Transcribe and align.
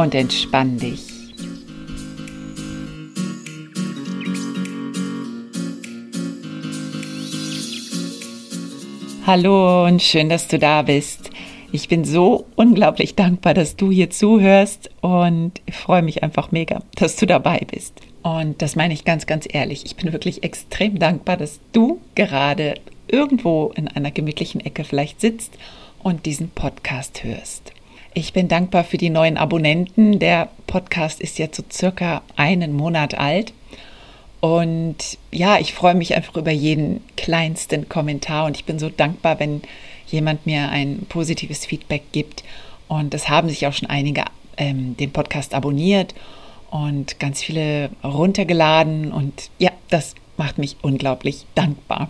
Und 0.00 0.14
entspann 0.14 0.78
dich. 0.78 1.08
Hallo 9.26 9.84
und 9.84 10.00
schön, 10.00 10.30
dass 10.30 10.48
du 10.48 10.58
da 10.58 10.80
bist. 10.80 11.28
Ich 11.70 11.88
bin 11.88 12.06
so 12.06 12.46
unglaublich 12.56 13.14
dankbar, 13.14 13.52
dass 13.52 13.76
du 13.76 13.90
hier 13.90 14.08
zuhörst 14.08 14.88
und 15.02 15.60
freue 15.70 16.00
mich 16.00 16.22
einfach 16.22 16.50
mega, 16.50 16.82
dass 16.96 17.16
du 17.16 17.26
dabei 17.26 17.66
bist. 17.70 18.00
Und 18.22 18.62
das 18.62 18.76
meine 18.76 18.94
ich 18.94 19.04
ganz, 19.04 19.26
ganz 19.26 19.46
ehrlich. 19.52 19.84
Ich 19.84 19.96
bin 19.96 20.14
wirklich 20.14 20.42
extrem 20.42 20.98
dankbar, 20.98 21.36
dass 21.36 21.60
du 21.72 22.00
gerade 22.14 22.76
irgendwo 23.06 23.70
in 23.76 23.86
einer 23.86 24.12
gemütlichen 24.12 24.62
Ecke 24.62 24.84
vielleicht 24.84 25.20
sitzt 25.20 25.58
und 26.02 26.24
diesen 26.24 26.48
Podcast 26.48 27.22
hörst. 27.22 27.74
Ich 28.12 28.32
bin 28.32 28.48
dankbar 28.48 28.82
für 28.82 28.98
die 28.98 29.08
neuen 29.08 29.36
Abonnenten. 29.36 30.18
Der 30.18 30.48
Podcast 30.66 31.20
ist 31.20 31.38
jetzt 31.38 31.56
so 31.56 31.62
circa 31.70 32.22
einen 32.34 32.72
Monat 32.72 33.14
alt. 33.14 33.52
Und 34.40 34.96
ja, 35.30 35.58
ich 35.60 35.74
freue 35.74 35.94
mich 35.94 36.16
einfach 36.16 36.34
über 36.36 36.50
jeden 36.50 37.04
kleinsten 37.16 37.88
Kommentar 37.88 38.46
und 38.46 38.56
ich 38.56 38.64
bin 38.64 38.78
so 38.80 38.88
dankbar, 38.88 39.38
wenn 39.38 39.62
jemand 40.08 40.44
mir 40.44 40.70
ein 40.70 41.06
positives 41.08 41.66
Feedback 41.66 42.02
gibt. 42.10 42.42
Und 42.88 43.14
es 43.14 43.28
haben 43.28 43.48
sich 43.48 43.66
auch 43.68 43.72
schon 43.72 43.88
einige 43.88 44.24
ähm, 44.56 44.96
den 44.96 45.12
Podcast 45.12 45.54
abonniert 45.54 46.12
und 46.70 47.20
ganz 47.20 47.40
viele 47.42 47.90
runtergeladen. 48.02 49.12
Und 49.12 49.50
ja, 49.58 49.70
das 49.88 50.16
macht 50.36 50.58
mich 50.58 50.76
unglaublich 50.82 51.46
dankbar. 51.54 52.08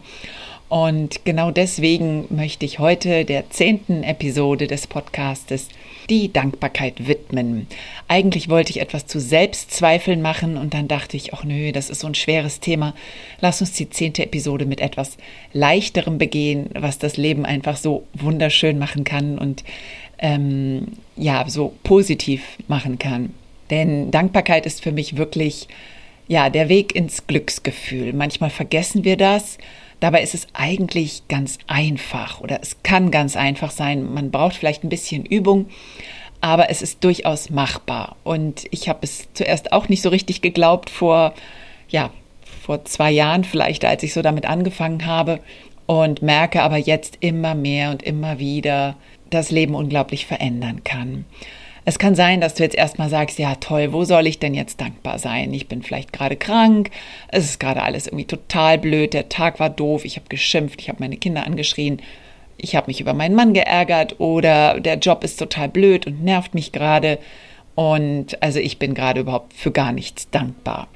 Und 0.71 1.25
genau 1.25 1.51
deswegen 1.51 2.27
möchte 2.31 2.65
ich 2.65 2.79
heute 2.79 3.25
der 3.25 3.51
zehnten 3.51 4.05
Episode 4.05 4.69
des 4.69 4.87
Podcastes 4.87 5.69
die 6.09 6.33
Dankbarkeit 6.33 7.09
widmen. 7.09 7.67
Eigentlich 8.07 8.49
wollte 8.49 8.71
ich 8.71 8.81
etwas 8.81 9.05
zu 9.07 9.19
Selbstzweifeln 9.19 10.23
machen 10.23 10.57
und 10.57 10.73
dann 10.73 10.87
dachte 10.87 11.17
ich, 11.17 11.35
ach 11.35 11.43
nö, 11.43 11.73
das 11.73 11.91
ist 11.91 12.01
so 12.01 12.07
ein 12.07 12.15
schweres 12.15 12.61
Thema. 12.61 12.95
Lass 13.41 13.61
uns 13.61 13.73
die 13.73 13.91
zehnte 13.91 14.23
Episode 14.23 14.65
mit 14.65 14.81
etwas 14.81 15.17
leichterem 15.53 16.19
begehen, 16.19 16.71
was 16.79 16.99
das 16.99 17.17
Leben 17.17 17.45
einfach 17.45 17.77
so 17.77 18.07
wunderschön 18.15 18.79
machen 18.79 19.03
kann 19.03 19.39
und 19.39 19.65
ähm, 20.21 20.87
ja, 21.17 21.45
so 21.49 21.75
positiv 21.83 22.43
machen 22.69 23.01
kann. 23.01 23.35
Denn 23.71 24.13
Dankbarkeit 24.13 24.67
ist 24.67 24.85
für 24.85 24.93
mich 24.93 25.17
wirklich 25.17 25.67
ja 26.29 26.49
der 26.49 26.69
Weg 26.69 26.95
ins 26.95 27.27
Glücksgefühl. 27.27 28.13
Manchmal 28.13 28.51
vergessen 28.51 29.03
wir 29.03 29.17
das 29.17 29.59
Dabei 30.01 30.23
ist 30.23 30.35
es 30.35 30.47
eigentlich 30.55 31.23
ganz 31.29 31.59
einfach 31.67 32.41
oder 32.41 32.59
es 32.63 32.83
kann 32.83 33.11
ganz 33.11 33.37
einfach 33.37 33.71
sein. 33.71 34.13
Man 34.13 34.31
braucht 34.31 34.57
vielleicht 34.57 34.83
ein 34.83 34.89
bisschen 34.89 35.25
Übung, 35.25 35.67
aber 36.41 36.71
es 36.71 36.83
ist 36.83 37.05
durchaus 37.05 37.51
machbar. 37.51 38.17
Und 38.25 38.67
ich 38.71 38.89
habe 38.89 39.01
es 39.03 39.29
zuerst 39.35 39.73
auch 39.73 39.89
nicht 39.89 40.03
so 40.03 40.09
richtig 40.09 40.41
geglaubt 40.41 40.89
vor, 40.91 41.35
ja, 41.89 42.11
vor 42.63 42.85
zwei 42.85 43.11
Jahren 43.11 43.45
vielleicht, 43.45 43.85
als 43.85 44.03
ich 44.03 44.13
so 44.13 44.23
damit 44.23 44.47
angefangen 44.47 45.07
habe 45.07 45.41
und 45.87 46.23
merke 46.23 46.63
aber 46.63 46.77
jetzt 46.77 47.19
immer 47.21 47.55
mehr 47.55 47.91
und 47.91 48.03
immer 48.03 48.39
wieder, 48.39 48.97
das 49.29 49.51
Leben 49.51 49.75
unglaublich 49.75 50.27
verändern 50.27 50.83
kann. 50.85 51.25
Es 51.91 51.99
kann 51.99 52.15
sein, 52.15 52.41
dass 52.41 52.55
du 52.55 52.63
jetzt 52.63 52.77
erstmal 52.77 53.09
sagst, 53.09 53.41
ja 53.41 53.57
toll, 53.57 53.93
wo 53.93 54.05
soll 54.05 54.29
ich 54.29 54.39
denn 54.39 54.55
jetzt 54.55 54.81
dankbar 54.81 55.19
sein? 55.19 55.53
Ich 55.53 55.67
bin 55.67 55.83
vielleicht 55.83 56.13
gerade 56.13 56.37
krank, 56.37 56.91
es 57.27 57.45
ist 57.47 57.59
gerade 57.59 57.83
alles 57.83 58.07
irgendwie 58.07 58.27
total 58.27 58.79
blöd, 58.79 59.13
der 59.13 59.29
Tag 59.29 59.59
war 59.59 59.71
doof, 59.71 60.05
ich 60.05 60.15
habe 60.15 60.29
geschimpft, 60.29 60.81
ich 60.81 60.89
habe 60.89 61.01
meine 61.01 61.17
Kinder 61.17 61.45
angeschrien, 61.45 62.01
ich 62.59 62.77
habe 62.77 62.87
mich 62.87 63.01
über 63.01 63.13
meinen 63.13 63.35
Mann 63.35 63.55
geärgert 63.55 64.21
oder 64.21 64.79
der 64.79 64.99
Job 64.99 65.25
ist 65.25 65.41
total 65.41 65.69
blöd 65.69 66.07
und 66.07 66.23
nervt 66.23 66.55
mich 66.55 66.71
gerade. 66.71 67.19
Und 67.75 68.41
also 68.41 68.61
ich 68.61 68.79
bin 68.79 68.95
gerade 68.95 69.23
überhaupt 69.23 69.53
für 69.53 69.73
gar 69.73 69.91
nichts 69.91 70.31
dankbar. 70.31 70.87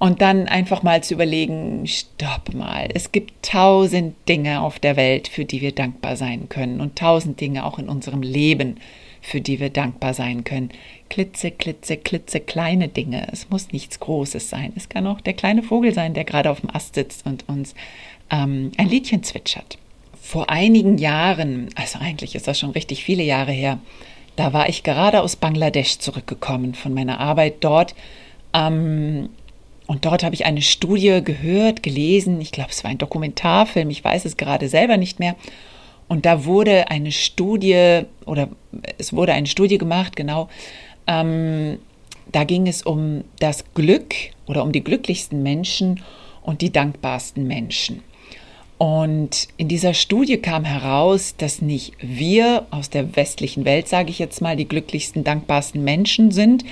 Und 0.00 0.22
dann 0.22 0.48
einfach 0.48 0.82
mal 0.82 1.04
zu 1.04 1.14
überlegen, 1.14 1.86
stopp 1.86 2.52
mal, 2.52 2.88
es 2.92 3.12
gibt 3.12 3.48
tausend 3.48 4.16
Dinge 4.28 4.60
auf 4.62 4.80
der 4.80 4.96
Welt, 4.96 5.28
für 5.28 5.44
die 5.44 5.60
wir 5.60 5.70
dankbar 5.70 6.16
sein 6.16 6.48
können 6.48 6.80
und 6.80 6.98
tausend 6.98 7.40
Dinge 7.40 7.64
auch 7.64 7.78
in 7.78 7.88
unserem 7.88 8.22
Leben, 8.22 8.80
für 9.26 9.40
die 9.40 9.58
wir 9.58 9.70
dankbar 9.70 10.14
sein 10.14 10.44
können. 10.44 10.70
Klitze, 11.08 11.50
klitze, 11.50 11.96
klitze, 11.96 12.38
kleine 12.38 12.86
Dinge. 12.86 13.26
Es 13.32 13.50
muss 13.50 13.72
nichts 13.72 13.98
Großes 13.98 14.48
sein. 14.48 14.72
Es 14.76 14.88
kann 14.88 15.04
auch 15.08 15.20
der 15.20 15.32
kleine 15.32 15.64
Vogel 15.64 15.92
sein, 15.92 16.14
der 16.14 16.22
gerade 16.22 16.48
auf 16.48 16.60
dem 16.60 16.72
Ast 16.72 16.94
sitzt 16.94 17.26
und 17.26 17.48
uns 17.48 17.74
ähm, 18.30 18.70
ein 18.76 18.88
Liedchen 18.88 19.24
zwitschert. 19.24 19.78
Vor 20.22 20.48
einigen 20.48 20.96
Jahren, 20.96 21.70
also 21.74 21.98
eigentlich 21.98 22.36
ist 22.36 22.46
das 22.46 22.60
schon 22.60 22.70
richtig 22.70 23.02
viele 23.02 23.24
Jahre 23.24 23.50
her, 23.50 23.80
da 24.36 24.52
war 24.52 24.68
ich 24.68 24.84
gerade 24.84 25.20
aus 25.22 25.34
Bangladesch 25.34 25.98
zurückgekommen 25.98 26.74
von 26.74 26.94
meiner 26.94 27.18
Arbeit 27.18 27.56
dort. 27.64 27.96
Ähm, 28.54 29.30
und 29.88 30.04
dort 30.04 30.22
habe 30.22 30.36
ich 30.36 30.46
eine 30.46 30.62
Studie 30.62 31.20
gehört, 31.24 31.82
gelesen. 31.82 32.40
Ich 32.40 32.52
glaube, 32.52 32.70
es 32.70 32.84
war 32.84 32.92
ein 32.92 32.98
Dokumentarfilm. 32.98 33.90
Ich 33.90 34.04
weiß 34.04 34.24
es 34.24 34.36
gerade 34.36 34.68
selber 34.68 34.96
nicht 34.96 35.18
mehr. 35.18 35.34
Und 36.08 36.24
da 36.24 36.44
wurde 36.44 36.88
eine 36.90 37.12
Studie 37.12 38.02
oder 38.24 38.48
es 38.98 39.12
wurde 39.12 39.32
eine 39.32 39.46
Studie 39.46 39.78
gemacht, 39.78 40.16
genau. 40.16 40.48
Ähm, 41.06 41.78
da 42.32 42.44
ging 42.44 42.66
es 42.66 42.82
um 42.82 43.24
das 43.38 43.64
Glück 43.74 44.14
oder 44.46 44.62
um 44.62 44.72
die 44.72 44.84
glücklichsten 44.84 45.42
Menschen 45.42 46.02
und 46.42 46.60
die 46.60 46.70
dankbarsten 46.70 47.46
Menschen. 47.46 48.02
Und 48.78 49.48
in 49.56 49.68
dieser 49.68 49.94
Studie 49.94 50.36
kam 50.36 50.64
heraus, 50.64 51.34
dass 51.38 51.62
nicht 51.62 51.94
wir 52.00 52.66
aus 52.70 52.90
der 52.90 53.16
westlichen 53.16 53.64
Welt, 53.64 53.88
sage 53.88 54.10
ich 54.10 54.18
jetzt 54.18 54.42
mal, 54.42 54.54
die 54.54 54.68
glücklichsten, 54.68 55.24
dankbarsten 55.24 55.82
Menschen 55.82 56.30
sind, 56.30 56.64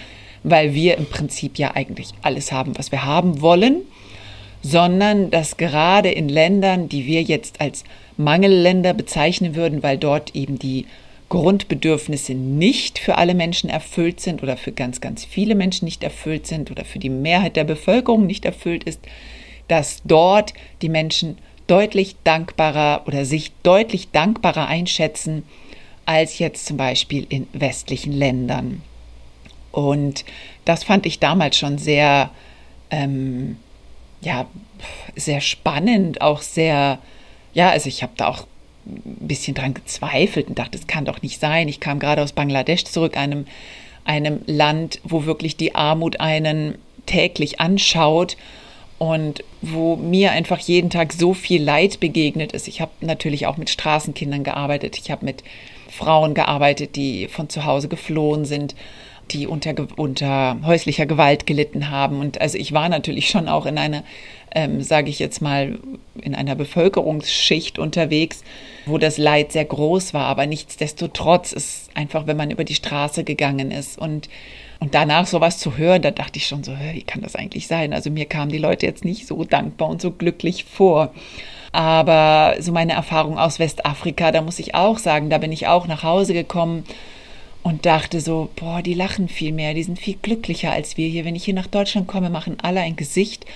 weil 0.43 0.75
wir 0.75 0.99
im 0.99 1.07
Prinzip 1.07 1.59
ja 1.59 1.75
eigentlich 1.75 2.11
alles 2.21 2.53
haben, 2.53 2.77
was 2.77 2.93
wir 2.93 3.05
haben 3.05 3.41
wollen, 3.41 3.83
sondern 4.65 5.31
dass 5.31 5.59
gerade 5.59 6.11
in 6.11 6.31
Ländern, 6.31 6.89
die 6.89 7.07
wir 7.07 7.23
jetzt 7.23 7.61
als 7.61 7.85
Mangelländer 8.17 8.95
bezeichnen 8.95 9.55
würden, 9.55 9.83
weil 9.83 9.99
dort 9.99 10.35
eben 10.35 10.59
die 10.59 10.87
Grundbedürfnisse 11.29 12.33
nicht 12.33 12.99
für 12.99 13.19
alle 13.19 13.35
Menschen 13.35 13.69
erfüllt 13.69 14.21
sind 14.21 14.43
oder 14.43 14.57
für 14.57 14.73
ganz, 14.73 15.03
ganz 15.03 15.25
viele 15.25 15.55
Menschen 15.55 15.85
nicht 15.85 16.03
erfüllt 16.03 16.47
sind 16.47 16.71
oder 16.71 16.87
für 16.87 16.99
die 16.99 17.11
Mehrheit 17.11 17.57
der 17.57 17.65
Bevölkerung 17.65 18.27
nicht 18.27 18.47
erfüllt 18.47 18.85
ist, 18.85 19.01
dass 19.69 20.01
dort 20.05 20.55
die 20.81 20.89
Menschen 20.89 21.37
deutlich 21.67 22.17
dankbarer 22.25 23.03
oder 23.07 23.27
sich 23.27 23.53
deutlich 23.63 24.13
dankbarer 24.13 24.67
einschätzen 24.67 25.43
als 26.07 26.39
jetzt 26.39 26.65
zum 26.65 26.79
Beispiel 26.79 27.27
in 27.29 27.49
westlichen 27.53 28.13
Ländern. 28.13 28.83
Und 29.73 30.25
das 30.65 30.85
fand 30.85 31.05
ich 31.05 31.19
damals 31.19 31.59
schon 31.59 31.77
sehr 31.77 32.31
ähm, 32.91 33.57
ja, 34.25 34.47
sehr 35.15 35.41
spannend, 35.41 36.21
auch 36.21 36.43
sehr, 36.43 36.99
ja, 37.53 37.71
also 37.71 37.89
ich 37.89 38.03
habe 38.03 38.13
da 38.17 38.29
auch 38.29 38.47
ein 38.87 39.29
bisschen 39.29 39.55
dran 39.55 39.75
gezweifelt 39.75 40.49
und 40.49 40.59
dachte, 40.59 40.77
es 40.77 40.87
kann 40.87 41.05
doch 41.05 41.23
nicht 41.23 41.41
sein. 41.41 41.69
Ich 41.69 41.81
kam 41.81 41.99
gerade 41.99 42.23
aus 42.23 42.33
Bangladesch 42.33 42.85
zurück, 42.85 43.17
einem, 43.17 43.47
einem 44.05 44.41
Land, 44.47 45.01
wo 45.05 45.25
wirklich 45.25 45.57
die 45.57 45.75
Armut 45.75 46.21
einen 46.21 46.77
täglich 47.07 47.61
anschaut 47.61 48.37
und 48.99 49.43
wo 49.63 49.97
mir 49.97 50.33
einfach 50.33 50.59
jeden 50.59 50.91
Tag 50.91 51.13
so 51.13 51.35
viel 51.35 51.63
Leid 51.63 52.01
begegnet 52.01 52.53
ist. 52.53 52.69
Ich 52.69 52.81
habe 52.81 52.93
natürlich 53.01 53.47
auch 53.47 53.57
mit 53.57 53.71
Straßenkindern 53.71 54.45
gearbeitet, 54.45 54.99
ich 54.99 55.11
habe 55.11 55.25
mit 55.25 55.43
Frauen 55.91 56.35
gearbeitet, 56.35 56.97
die 56.97 57.29
von 57.29 57.49
zu 57.49 57.65
Hause 57.65 57.89
geflohen 57.89 58.45
sind 58.45 58.75
die 59.31 59.47
unter, 59.47 59.75
unter 59.97 60.59
häuslicher 60.65 61.07
Gewalt 61.07 61.47
gelitten 61.47 61.91
haben. 61.91 62.21
Und 62.21 62.41
also 62.41 62.59
ich 62.59 62.73
war 62.73 62.89
natürlich 62.89 63.29
schon 63.29 63.49
auch 63.49 63.67
in 63.67 63.79
einer, 63.79 64.05
ähm, 64.55 64.83
sage 64.83 65.11
ich 65.11 65.19
jetzt 65.19 65.43
mal, 65.43 65.79
in 66.21 66.35
einer 66.35 66.55
Bevölkerungsschicht 66.55 67.79
unterwegs, 67.79 68.43
wo 68.87 68.99
das 68.99 69.19
Leid 69.19 69.53
sehr 69.53 69.65
groß 69.65 70.15
war. 70.15 70.27
Aber 70.27 70.47
nichtsdestotrotz 70.47 71.53
ist 71.53 71.91
einfach, 71.95 72.27
wenn 72.27 72.37
man 72.37 72.51
über 72.51 72.65
die 72.65 72.75
Straße 72.75 73.25
gegangen 73.25 73.71
ist 73.71 73.99
und 73.99 74.29
und 74.81 74.95
danach 74.95 75.27
sowas 75.27 75.57
zu 75.57 75.79
hören, 75.79 76.03
da 76.03 76.11
dachte 76.11 76.39
ich 76.39 76.47
schon 76.47 76.63
so, 76.63 76.73
wie 76.93 77.03
kann 77.03 77.23
das 77.23 77.37
eigentlich 77.37 77.69
sein? 77.69 77.95
Also 77.95 78.11
mir 78.11 78.27
kamen 78.27 78.51
die 78.51 78.59
Leute 78.59 78.85
jetzt 78.85 79.05
nicht 79.05 79.27
so 79.27 79.43
dankbar 79.45 79.89
und 79.89 80.03
so 80.03 80.11
glücklich 80.11 80.65
vor. 80.65 81.15
Aber 81.73 82.57
so 82.61 82.71
meine 82.71 82.93
Erfahrung 82.93 83.39
aus 83.39 83.59
Westafrika, 83.59 84.31
da 84.31 84.43
muss 84.43 84.59
ich 84.59 84.75
auch 84.75 84.99
sagen, 84.99 85.31
da 85.31 85.39
bin 85.39 85.53
ich 85.53 85.67
auch 85.69 85.87
nach 85.87 86.03
Hause 86.03 86.35
gekommen 86.35 86.85
und 87.65 87.87
dachte 87.87 88.21
so, 88.21 88.51
boah, 88.55 88.83
die 88.83 88.95
lachen 88.95 89.27
viel 89.27 89.51
mehr, 89.51 89.75
die 89.75 89.83
sind 89.83 89.99
viel 89.99 90.17
glücklicher 90.21 90.71
als 90.71 90.97
wir 90.97 91.09
hier. 91.09 91.25
Wenn 91.25 91.35
ich 91.35 91.45
hier 91.45 91.55
nach 91.55 91.67
Deutschland 91.67 92.07
komme, 92.07 92.31
machen 92.31 92.59
alle 92.63 92.81
ein 92.81 92.95
Gesicht, 92.95 93.47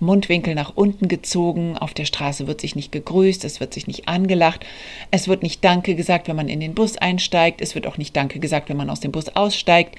Mundwinkel 0.00 0.56
nach 0.56 0.72
unten 0.74 1.06
gezogen, 1.06 1.78
auf 1.78 1.94
der 1.94 2.04
Straße 2.04 2.48
wird 2.48 2.60
sich 2.60 2.74
nicht 2.74 2.90
gegrüßt, 2.90 3.44
es 3.44 3.60
wird 3.60 3.72
sich 3.72 3.86
nicht 3.86 4.08
angelacht, 4.08 4.66
es 5.12 5.28
wird 5.28 5.44
nicht 5.44 5.64
Danke 5.64 5.94
gesagt, 5.94 6.26
wenn 6.26 6.34
man 6.34 6.48
in 6.48 6.58
den 6.58 6.74
Bus 6.74 6.96
einsteigt, 6.96 7.60
es 7.60 7.76
wird 7.76 7.86
auch 7.86 7.96
nicht 7.96 8.16
Danke 8.16 8.40
gesagt, 8.40 8.68
wenn 8.68 8.76
man 8.76 8.90
aus 8.90 8.98
dem 8.98 9.12
Bus 9.12 9.28
aussteigt, 9.28 9.94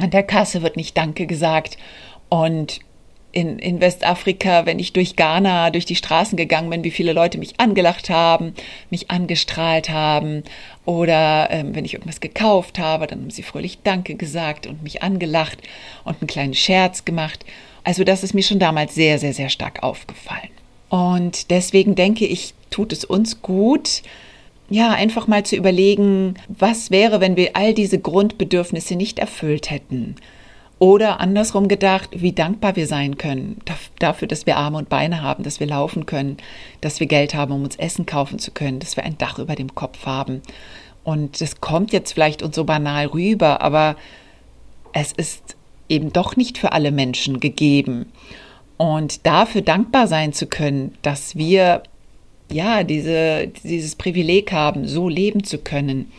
an 0.00 0.10
der 0.10 0.22
Kasse 0.22 0.62
wird 0.62 0.76
nicht 0.76 0.96
Danke 0.96 1.26
gesagt 1.26 1.76
und 2.30 2.80
in, 3.36 3.58
in 3.58 3.82
Westafrika, 3.82 4.64
wenn 4.64 4.78
ich 4.78 4.94
durch 4.94 5.14
Ghana, 5.14 5.68
durch 5.68 5.84
die 5.84 5.94
Straßen 5.94 6.38
gegangen 6.38 6.70
bin, 6.70 6.84
wie 6.84 6.90
viele 6.90 7.12
Leute 7.12 7.36
mich 7.36 7.60
angelacht 7.60 8.08
haben, 8.08 8.54
mich 8.88 9.10
angestrahlt 9.10 9.90
haben. 9.90 10.42
Oder 10.86 11.48
ähm, 11.50 11.74
wenn 11.74 11.84
ich 11.84 11.92
irgendwas 11.92 12.20
gekauft 12.20 12.78
habe, 12.78 13.06
dann 13.06 13.20
haben 13.20 13.30
sie 13.30 13.42
fröhlich 13.42 13.80
Danke 13.84 14.14
gesagt 14.14 14.66
und 14.66 14.82
mich 14.82 15.02
angelacht 15.02 15.58
und 16.04 16.16
einen 16.22 16.28
kleinen 16.28 16.54
Scherz 16.54 17.04
gemacht. 17.04 17.44
Also 17.84 18.04
das 18.04 18.22
ist 18.22 18.32
mir 18.32 18.42
schon 18.42 18.58
damals 18.58 18.94
sehr, 18.94 19.18
sehr, 19.18 19.34
sehr 19.34 19.50
stark 19.50 19.82
aufgefallen. 19.82 20.48
Und 20.88 21.50
deswegen 21.50 21.94
denke 21.94 22.24
ich, 22.24 22.54
tut 22.70 22.90
es 22.90 23.04
uns 23.04 23.42
gut, 23.42 24.00
ja, 24.70 24.92
einfach 24.92 25.26
mal 25.26 25.44
zu 25.44 25.56
überlegen, 25.56 26.36
was 26.48 26.90
wäre, 26.90 27.20
wenn 27.20 27.36
wir 27.36 27.50
all 27.54 27.74
diese 27.74 27.98
Grundbedürfnisse 27.98 28.96
nicht 28.96 29.18
erfüllt 29.18 29.70
hätten. 29.70 30.16
Oder 30.78 31.20
andersrum 31.20 31.68
gedacht, 31.68 32.10
wie 32.12 32.32
dankbar 32.32 32.76
wir 32.76 32.86
sein 32.86 33.16
können 33.16 33.62
dafür, 33.98 34.28
dass 34.28 34.44
wir 34.44 34.58
Arme 34.58 34.76
und 34.76 34.90
Beine 34.90 35.22
haben, 35.22 35.42
dass 35.42 35.58
wir 35.58 35.66
laufen 35.66 36.04
können, 36.04 36.36
dass 36.82 37.00
wir 37.00 37.06
Geld 37.06 37.34
haben, 37.34 37.52
um 37.52 37.64
uns 37.64 37.76
Essen 37.76 38.04
kaufen 38.04 38.38
zu 38.38 38.50
können, 38.50 38.78
dass 38.78 38.96
wir 38.96 39.04
ein 39.04 39.16
Dach 39.16 39.38
über 39.38 39.54
dem 39.54 39.74
Kopf 39.74 40.04
haben. 40.04 40.42
Und 41.02 41.40
das 41.40 41.62
kommt 41.62 41.92
jetzt 41.92 42.12
vielleicht 42.12 42.42
uns 42.42 42.56
so 42.56 42.64
banal 42.64 43.06
rüber, 43.06 43.62
aber 43.62 43.96
es 44.92 45.12
ist 45.12 45.56
eben 45.88 46.12
doch 46.12 46.36
nicht 46.36 46.58
für 46.58 46.72
alle 46.72 46.90
Menschen 46.90 47.40
gegeben. 47.40 48.12
Und 48.76 49.26
dafür 49.26 49.62
dankbar 49.62 50.08
sein 50.08 50.34
zu 50.34 50.46
können, 50.46 50.94
dass 51.00 51.36
wir 51.36 51.84
ja 52.52 52.84
diese, 52.84 53.48
dieses 53.64 53.94
Privileg 53.96 54.52
haben, 54.52 54.86
so 54.86 55.08
leben 55.08 55.42
zu 55.42 55.56
können, 55.58 56.12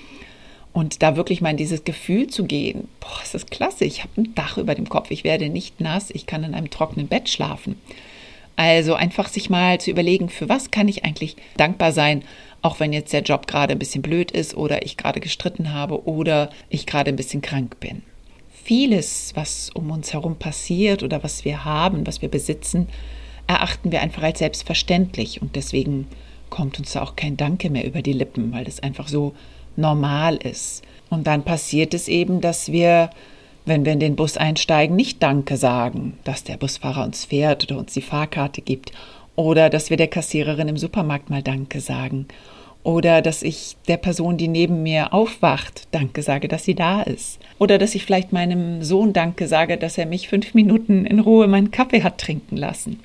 und 0.77 1.01
da 1.01 1.15
wirklich 1.15 1.41
mal 1.41 1.49
in 1.49 1.57
dieses 1.57 1.85
Gefühl 1.85 2.27
zu 2.27 2.45
gehen, 2.45 2.87
boah, 2.99 3.19
ist 3.23 3.33
das 3.33 3.47
klasse, 3.47 3.83
ich 3.83 4.03
habe 4.03 4.21
ein 4.21 4.35
Dach 4.35 4.59
über 4.59 4.75
dem 4.75 4.87
Kopf, 4.87 5.09
ich 5.09 5.23
werde 5.23 5.49
nicht 5.49 5.81
nass, 5.81 6.11
ich 6.11 6.27
kann 6.27 6.43
in 6.43 6.53
einem 6.53 6.69
trockenen 6.69 7.07
Bett 7.07 7.29
schlafen. 7.29 7.81
Also 8.55 8.93
einfach 8.93 9.27
sich 9.27 9.49
mal 9.49 9.81
zu 9.81 9.89
überlegen, 9.89 10.29
für 10.29 10.49
was 10.49 10.69
kann 10.69 10.87
ich 10.87 11.03
eigentlich 11.03 11.35
dankbar 11.57 11.91
sein, 11.91 12.23
auch 12.61 12.79
wenn 12.79 12.93
jetzt 12.93 13.11
der 13.11 13.23
Job 13.23 13.47
gerade 13.47 13.71
ein 13.71 13.79
bisschen 13.79 14.03
blöd 14.03 14.29
ist 14.29 14.55
oder 14.55 14.85
ich 14.85 14.97
gerade 14.97 15.19
gestritten 15.19 15.73
habe 15.73 16.05
oder 16.07 16.51
ich 16.69 16.85
gerade 16.85 17.09
ein 17.09 17.15
bisschen 17.15 17.41
krank 17.41 17.79
bin. 17.79 18.03
Vieles, 18.63 19.31
was 19.33 19.71
um 19.71 19.89
uns 19.89 20.13
herum 20.13 20.35
passiert 20.35 21.01
oder 21.01 21.23
was 21.23 21.43
wir 21.43 21.65
haben, 21.65 22.05
was 22.05 22.21
wir 22.21 22.29
besitzen, 22.29 22.87
erachten 23.47 23.91
wir 23.91 24.01
einfach 24.01 24.21
als 24.21 24.37
selbstverständlich 24.37 25.41
und 25.41 25.55
deswegen 25.55 26.05
kommt 26.51 26.77
uns 26.77 26.91
da 26.91 27.01
auch 27.01 27.15
kein 27.15 27.35
Danke 27.35 27.71
mehr 27.71 27.85
über 27.85 28.03
die 28.03 28.13
Lippen, 28.13 28.53
weil 28.53 28.65
das 28.65 28.79
einfach 28.79 29.07
so 29.07 29.33
normal 29.77 30.37
ist. 30.37 30.83
Und 31.09 31.27
dann 31.27 31.43
passiert 31.43 31.93
es 31.93 32.07
eben, 32.07 32.41
dass 32.41 32.71
wir, 32.71 33.09
wenn 33.65 33.85
wir 33.85 33.93
in 33.93 33.99
den 33.99 34.15
Bus 34.15 34.37
einsteigen, 34.37 34.95
nicht 34.95 35.23
Danke 35.23 35.57
sagen, 35.57 36.17
dass 36.23 36.43
der 36.43 36.57
Busfahrer 36.57 37.05
uns 37.05 37.25
fährt 37.25 37.63
oder 37.63 37.79
uns 37.79 37.93
die 37.93 38.01
Fahrkarte 38.01 38.61
gibt 38.61 38.91
oder 39.35 39.69
dass 39.69 39.89
wir 39.89 39.97
der 39.97 40.07
Kassiererin 40.07 40.67
im 40.67 40.77
Supermarkt 40.77 41.29
mal 41.29 41.43
Danke 41.43 41.79
sagen 41.79 42.27
oder 42.87 43.21
dass 43.21 43.43
ich 43.43 43.75
der 43.89 43.97
Person, 43.97 44.37
die 44.37 44.47
neben 44.47 44.81
mir 44.81 45.13
aufwacht, 45.13 45.89
Danke 45.91 46.21
sage, 46.21 46.47
dass 46.47 46.63
sie 46.63 46.73
da 46.73 47.01
ist. 47.01 47.37
Oder 47.59 47.77
dass 47.77 47.95
ich 47.95 48.05
vielleicht 48.05 48.31
meinem 48.31 48.81
Sohn 48.81 49.11
Danke 49.11 49.47
sage, 49.47 49.75
dass 49.75 49.97
er 49.97 50.05
mich 50.05 50.29
fünf 50.29 50.53
Minuten 50.53 51.05
in 51.05 51.19
Ruhe 51.19 51.49
meinen 51.49 51.71
Kaffee 51.71 52.01
hat 52.01 52.17
trinken 52.17 52.55
lassen. 52.55 53.01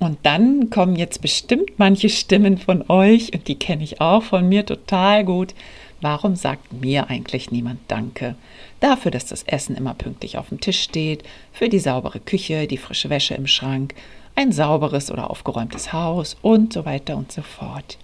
Und 0.00 0.18
dann 0.24 0.68
kommen 0.68 0.96
jetzt 0.96 1.22
bestimmt 1.22 1.78
manche 1.78 2.10
Stimmen 2.10 2.58
von 2.58 2.84
euch, 2.90 3.32
und 3.32 3.48
die 3.48 3.54
kenne 3.54 3.84
ich 3.84 4.02
auch 4.02 4.22
von 4.22 4.46
mir 4.46 4.66
total 4.66 5.24
gut. 5.24 5.54
Warum 6.00 6.34
sagt 6.34 6.72
mir 6.72 7.10
eigentlich 7.10 7.50
niemand 7.50 7.80
Danke? 7.88 8.34
Dafür, 8.80 9.10
dass 9.10 9.26
das 9.26 9.42
Essen 9.42 9.76
immer 9.76 9.94
pünktlich 9.94 10.38
auf 10.38 10.48
dem 10.48 10.60
Tisch 10.60 10.80
steht, 10.80 11.24
für 11.52 11.68
die 11.68 11.78
saubere 11.78 12.20
Küche, 12.20 12.66
die 12.66 12.78
frische 12.78 13.10
Wäsche 13.10 13.34
im 13.34 13.46
Schrank, 13.46 13.94
ein 14.34 14.52
sauberes 14.52 15.10
oder 15.10 15.30
aufgeräumtes 15.30 15.92
Haus 15.92 16.36
und 16.40 16.72
so 16.72 16.86
weiter 16.86 17.16
und 17.16 17.30
so 17.30 17.42
fort. 17.42 17.98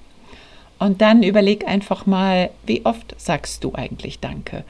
Und 0.78 1.00
dann 1.00 1.22
überleg 1.22 1.66
einfach 1.66 2.04
mal, 2.04 2.50
wie 2.66 2.84
oft 2.84 3.14
sagst 3.18 3.64
du 3.64 3.74
eigentlich 3.74 4.20
Danke? 4.20 4.64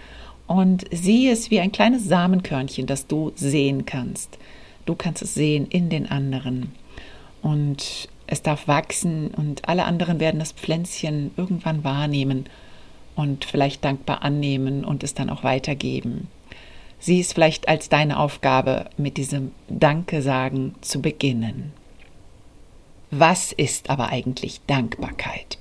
Und 0.47 0.85
sieh 0.93 1.29
es 1.29 1.51
wie 1.51 1.59
ein 1.59 1.73
kleines 1.73 2.05
Samenkörnchen, 2.05 2.87
das 2.87 3.09
du 3.09 3.33
sehen 3.35 3.85
kannst. 3.85 4.39
Du 4.85 4.95
kannst 4.95 5.23
es 5.23 5.35
sehen 5.35 5.67
in 5.67 5.89
den 5.89 6.09
anderen 6.09 6.73
und 7.43 8.09
es 8.29 8.43
darf 8.43 8.69
wachsen 8.69 9.33
und 9.35 9.69
alle 9.69 9.85
anderen 9.85 10.21
werden 10.21 10.39
das 10.39 10.53
Pflänzchen 10.53 11.33
irgendwann 11.37 11.83
wahrnehmen 11.83 12.47
und 13.17 13.45
vielleicht 13.45 13.85
dankbar 13.85 14.23
annehmen 14.23 14.85
und 14.85 15.03
es 15.03 15.15
dann 15.15 15.31
auch 15.31 15.43
weitergeben. 15.43 16.29
Sieh 17.01 17.21
es 17.21 17.33
vielleicht 17.33 17.69
als 17.69 17.89
deine 17.89 18.19
Aufgabe, 18.19 18.87
mit 18.97 19.17
diesem 19.17 19.53
Danke 19.69 20.23
sagen 20.23 20.75
zu 20.81 21.03
beginnen. 21.03 21.73
Was 23.11 23.53
ist 23.53 23.91
aber 23.91 24.11
eigentlich 24.11 24.61
Dankbarkeit? 24.67 25.59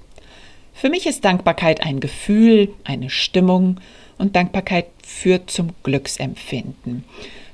Für 0.73 0.89
mich 0.89 1.05
ist 1.05 1.23
Dankbarkeit 1.23 1.81
ein 1.81 1.99
Gefühl, 1.99 2.73
eine 2.83 3.09
Stimmung 3.09 3.79
und 4.17 4.35
Dankbarkeit 4.35 4.87
führt 5.03 5.49
zum 5.49 5.69
Glücksempfinden. 5.83 7.05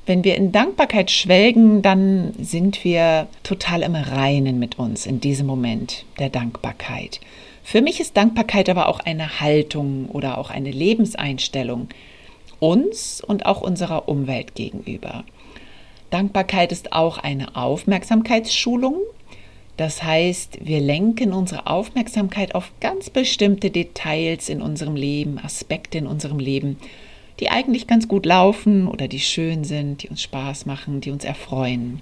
Wenn 0.06 0.24
wir 0.24 0.36
in 0.36 0.52
Dankbarkeit 0.52 1.12
schwelgen, 1.12 1.82
dann 1.82 2.34
sind 2.40 2.84
wir 2.84 3.28
total 3.44 3.84
im 3.84 3.96
Reinen 3.96 4.58
mit 4.58 4.80
uns 4.80 5.06
in 5.06 5.22
diesem 5.22 5.46
Moment 5.46 6.06
der 6.18 6.30
Dankbarkeit. 6.30 7.20
Für 7.64 7.82
mich 7.82 8.00
ist 8.00 8.18
Dankbarkeit 8.18 8.70
aber 8.70 8.88
auch 8.88 9.00
eine 9.00 9.40
Haltung 9.40 10.10
oder 10.10 10.38
auch 10.38 10.50
eine 10.50 10.72
Lebenseinstellung 10.72 11.90
uns 12.60 13.22
und 13.22 13.46
auch 13.46 13.62
unserer 13.62 14.08
Umwelt 14.08 14.56
gegenüber. 14.56 15.24
Dankbarkeit 16.10 16.72
ist 16.72 16.94
auch 16.94 17.18
eine 17.18 17.56
Aufmerksamkeitsschulung. 17.56 18.98
Das 19.78 20.04
heißt, 20.04 20.60
wir 20.62 20.80
lenken 20.80 21.34
unsere 21.34 21.68
Aufmerksamkeit 21.68 22.54
auf 22.54 22.72
ganz 22.82 23.10
bestimmte 23.10 23.72
Details 23.72 24.50
in 24.50 24.62
unserem 24.62 24.96
Leben, 24.96 25.40
Aspekte 25.40 25.98
in 25.98 26.08
unserem 26.08 26.40
Leben 26.40 26.78
die 27.42 27.50
eigentlich 27.50 27.88
ganz 27.88 28.08
gut 28.08 28.26
laufen 28.26 28.88
oder 28.88 29.08
die 29.08 29.20
schön 29.20 29.64
sind, 29.64 30.04
die 30.04 30.10
uns 30.10 30.22
Spaß 30.22 30.68
machen, 30.68 31.02
die 31.02 31.10
uns 31.10 31.26
erfreuen. 31.26 32.00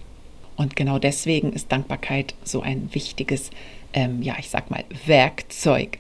Und 0.58 0.76
genau 0.76 1.00
deswegen 1.00 1.54
ist 1.54 1.72
Dankbarkeit 1.72 2.36
so 2.44 2.62
ein 2.62 2.90
wichtiges, 2.92 3.50
ähm, 3.94 4.22
ja, 4.22 4.36
ich 4.40 4.50
sag 4.50 4.70
mal, 4.72 4.84
Werkzeug. 5.06 5.98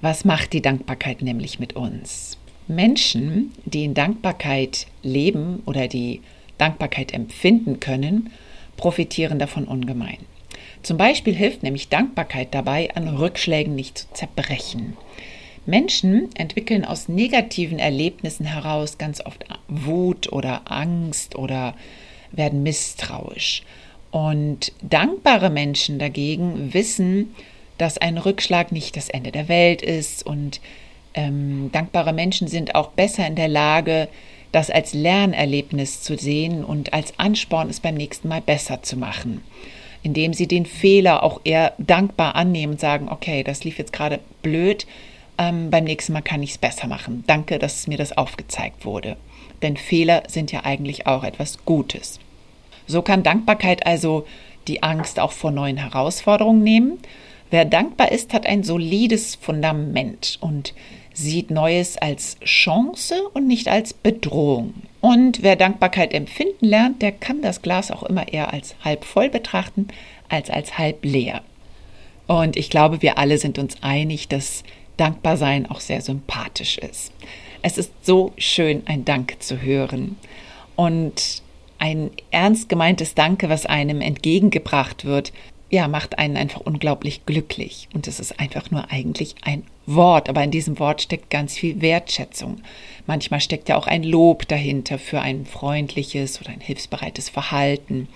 Was 0.00 0.24
macht 0.24 0.52
die 0.52 0.62
Dankbarkeit 0.62 1.22
nämlich 1.22 1.58
mit 1.58 1.74
uns? 1.74 2.38
Menschen, 2.66 3.52
die 3.64 3.84
in 3.84 3.94
Dankbarkeit 3.94 4.86
leben 5.02 5.62
oder 5.64 5.88
die 5.88 6.20
Dankbarkeit 6.58 7.14
empfinden 7.14 7.80
können, 7.80 8.30
profitieren 8.76 9.38
davon 9.38 9.64
ungemein. 9.64 10.18
Zum 10.82 10.96
Beispiel 10.96 11.34
hilft 11.34 11.62
nämlich 11.62 11.88
Dankbarkeit 11.88 12.54
dabei, 12.54 12.94
an 12.94 13.08
Rückschlägen 13.08 13.74
nicht 13.74 13.98
zu 13.98 14.06
zerbrechen. 14.12 14.96
Menschen 15.66 16.30
entwickeln 16.34 16.84
aus 16.84 17.08
negativen 17.08 17.78
Erlebnissen 17.78 18.46
heraus 18.46 18.96
ganz 18.96 19.20
oft 19.20 19.44
Wut 19.68 20.32
oder 20.32 20.70
Angst 20.70 21.36
oder 21.36 21.74
werden 22.32 22.62
misstrauisch. 22.62 23.62
Und 24.10 24.72
dankbare 24.82 25.50
Menschen 25.50 25.98
dagegen 25.98 26.72
wissen, 26.72 27.34
dass 27.76 27.98
ein 27.98 28.18
Rückschlag 28.18 28.72
nicht 28.72 28.96
das 28.96 29.08
Ende 29.08 29.32
der 29.32 29.48
Welt 29.48 29.82
ist 29.82 30.26
und 30.26 30.60
ähm, 31.14 31.70
dankbare 31.72 32.12
Menschen 32.12 32.48
sind 32.48 32.74
auch 32.74 32.90
besser 32.90 33.26
in 33.26 33.36
der 33.36 33.48
Lage, 33.48 34.08
das 34.52 34.70
als 34.70 34.94
Lernerlebnis 34.94 36.02
zu 36.02 36.16
sehen 36.16 36.64
und 36.64 36.92
als 36.92 37.18
Ansporn, 37.18 37.68
es 37.68 37.80
beim 37.80 37.94
nächsten 37.94 38.28
Mal 38.28 38.40
besser 38.40 38.82
zu 38.82 38.96
machen, 38.96 39.42
indem 40.02 40.32
sie 40.32 40.46
den 40.46 40.64
Fehler 40.64 41.22
auch 41.22 41.40
eher 41.44 41.74
dankbar 41.78 42.34
annehmen 42.34 42.74
und 42.74 42.80
sagen, 42.80 43.08
okay, 43.08 43.42
das 43.42 43.64
lief 43.64 43.78
jetzt 43.78 43.92
gerade 43.92 44.20
blöd, 44.42 44.86
ähm, 45.38 45.70
beim 45.70 45.84
nächsten 45.84 46.12
Mal 46.12 46.22
kann 46.22 46.42
ich 46.42 46.52
es 46.52 46.58
besser 46.58 46.86
machen. 46.86 47.24
Danke, 47.26 47.58
dass 47.58 47.86
mir 47.86 47.98
das 47.98 48.16
aufgezeigt 48.16 48.84
wurde. 48.84 49.16
Denn 49.62 49.76
Fehler 49.76 50.22
sind 50.28 50.52
ja 50.52 50.64
eigentlich 50.64 51.06
auch 51.06 51.24
etwas 51.24 51.64
Gutes. 51.64 52.20
So 52.88 53.02
kann 53.02 53.22
Dankbarkeit 53.22 53.86
also 53.86 54.26
die 54.66 54.82
Angst 54.82 55.20
auch 55.20 55.32
vor 55.32 55.52
neuen 55.52 55.76
Herausforderungen 55.76 56.62
nehmen. 56.64 56.98
Wer 57.50 57.64
dankbar 57.64 58.10
ist, 58.12 58.34
hat 58.34 58.46
ein 58.46 58.62
solides 58.62 59.36
Fundament 59.36 60.38
und 60.40 60.74
sieht 61.14 61.50
Neues 61.50 61.96
als 61.96 62.38
Chance 62.40 63.14
und 63.32 63.46
nicht 63.46 63.68
als 63.68 63.92
Bedrohung. 63.92 64.74
Und 65.00 65.42
wer 65.42 65.56
Dankbarkeit 65.56 66.12
empfinden 66.12 66.66
lernt, 66.66 67.02
der 67.02 67.12
kann 67.12 67.42
das 67.42 67.62
Glas 67.62 67.90
auch 67.90 68.02
immer 68.02 68.28
eher 68.28 68.52
als 68.52 68.74
halb 68.84 69.04
voll 69.04 69.28
betrachten 69.28 69.88
als 70.28 70.50
als 70.50 70.76
halb 70.76 71.04
leer. 71.04 71.42
Und 72.26 72.56
ich 72.56 72.68
glaube, 72.68 73.00
wir 73.00 73.16
alle 73.16 73.38
sind 73.38 73.58
uns 73.58 73.82
einig, 73.82 74.28
dass 74.28 74.62
Dankbarsein 74.98 75.70
auch 75.70 75.80
sehr 75.80 76.02
sympathisch 76.02 76.76
ist. 76.78 77.12
Es 77.62 77.78
ist 77.78 77.92
so 78.02 78.32
schön, 78.36 78.82
ein 78.86 79.04
Dank 79.04 79.42
zu 79.42 79.62
hören. 79.62 80.16
Und 80.76 81.42
ein 81.78 82.10
ernst 82.30 82.68
gemeintes 82.68 83.14
Danke, 83.14 83.48
was 83.48 83.66
einem 83.66 84.00
entgegengebracht 84.00 85.04
wird, 85.04 85.32
ja, 85.70 85.86
macht 85.86 86.18
einen 86.18 86.36
einfach 86.36 86.60
unglaublich 86.60 87.26
glücklich. 87.26 87.88
Und 87.92 88.08
es 88.08 88.20
ist 88.20 88.40
einfach 88.40 88.70
nur 88.70 88.90
eigentlich 88.90 89.34
ein 89.42 89.64
Wort, 89.86 90.28
aber 90.28 90.42
in 90.42 90.50
diesem 90.50 90.78
Wort 90.78 91.02
steckt 91.02 91.30
ganz 91.30 91.56
viel 91.56 91.80
Wertschätzung. 91.80 92.62
Manchmal 93.06 93.40
steckt 93.40 93.68
ja 93.68 93.76
auch 93.76 93.86
ein 93.86 94.02
Lob 94.02 94.48
dahinter 94.48 94.98
für 94.98 95.20
ein 95.20 95.44
freundliches 95.44 96.40
oder 96.40 96.50
ein 96.50 96.60
hilfsbereites 96.60 97.28
Verhalten. 97.28 98.08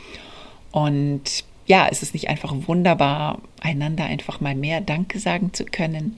Und 0.71 1.45
ja, 1.67 1.87
es 1.91 2.03
ist 2.03 2.15
nicht 2.15 2.29
einfach 2.29 2.55
wunderbar, 2.67 3.41
einander 3.61 4.05
einfach 4.05 4.41
mal 4.41 4.55
mehr 4.55 4.81
Danke 4.81 5.19
sagen 5.19 5.53
zu 5.53 5.65
können 5.65 6.17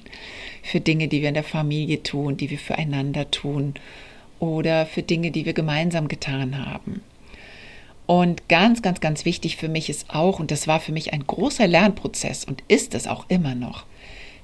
für 0.63 0.81
Dinge, 0.81 1.09
die 1.09 1.21
wir 1.21 1.29
in 1.29 1.35
der 1.35 1.45
Familie 1.45 2.03
tun, 2.03 2.37
die 2.37 2.51
wir 2.51 2.59
füreinander 2.59 3.31
tun 3.31 3.75
oder 4.39 4.87
für 4.87 5.03
Dinge, 5.03 5.31
die 5.31 5.45
wir 5.45 5.53
gemeinsam 5.53 6.09
getan 6.09 6.65
haben. 6.67 7.03
Und 8.07 8.49
ganz, 8.49 8.83
ganz, 8.83 9.01
ganz 9.01 9.25
wichtig 9.25 9.57
für 9.57 9.69
mich 9.69 9.89
ist 9.89 10.11
auch, 10.11 10.39
und 10.39 10.51
das 10.51 10.67
war 10.67 10.81
für 10.81 10.93
mich 10.93 11.13
ein 11.13 11.27
großer 11.27 11.67
Lernprozess 11.67 12.45
und 12.45 12.63
ist 12.69 12.95
es 12.95 13.07
auch 13.07 13.25
immer 13.29 13.55
noch, 13.55 13.85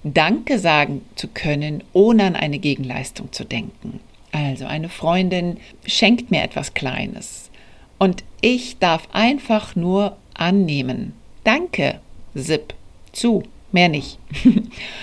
Danke 0.03 0.59
sagen 0.59 1.03
zu 1.15 1.29
können, 1.29 1.85
ohne 1.93 2.25
an 2.25 2.37
eine 2.37 2.59
Gegenleistung 2.59 3.33
zu 3.33 3.45
denken. 3.45 4.01
Also 4.33 4.65
eine 4.65 4.89
Freundin 4.89 5.59
schenkt 5.85 6.31
mir 6.31 6.43
etwas 6.43 6.73
Kleines 6.73 7.51
und 7.99 8.25
ich 8.41 8.79
darf 8.79 9.09
einfach 9.13 9.77
nur 9.77 10.17
annehmen. 10.33 11.13
Danke, 11.45 12.01
Zip, 12.35 12.73
zu, 13.13 13.43
mehr 13.73 13.89
nicht. 13.89 14.19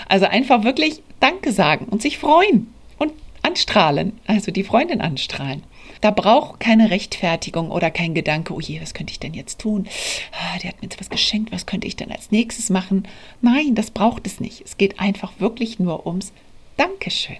Also 0.10 0.26
einfach 0.26 0.64
wirklich 0.64 1.02
Danke 1.20 1.52
sagen 1.52 1.86
und 1.86 2.02
sich 2.02 2.18
freuen 2.18 2.74
und 2.98 3.12
anstrahlen, 3.42 4.14
also 4.26 4.52
die 4.52 4.64
Freundin 4.64 5.02
anstrahlen. 5.02 5.64
Da 6.02 6.12
braucht 6.12 6.60
keine 6.60 6.90
Rechtfertigung 6.90 7.72
oder 7.72 7.92
kein 7.92 8.14
Gedanke, 8.14 8.54
oh 8.54 8.60
je, 8.60 8.82
was 8.82 8.94
könnte 8.94 9.12
ich 9.12 9.20
denn 9.20 9.34
jetzt 9.34 9.60
tun? 9.60 9.88
Ah, 10.32 10.60
der 10.60 10.70
hat 10.70 10.82
mir 10.82 10.90
jetzt 10.90 11.00
was 11.00 11.10
geschenkt, 11.10 11.52
was 11.52 11.66
könnte 11.66 11.88
ich 11.88 11.96
denn 11.96 12.12
als 12.12 12.32
nächstes 12.32 12.70
machen? 12.70 13.08
Nein, 13.42 13.76
das 13.76 13.92
braucht 13.92 14.28
es 14.28 14.40
nicht. 14.40 14.62
Es 14.66 14.78
geht 14.78 15.00
einfach 15.00 15.34
wirklich 15.40 15.80
nur 15.80 16.06
ums 16.06 16.34
Dankeschön. 16.78 17.38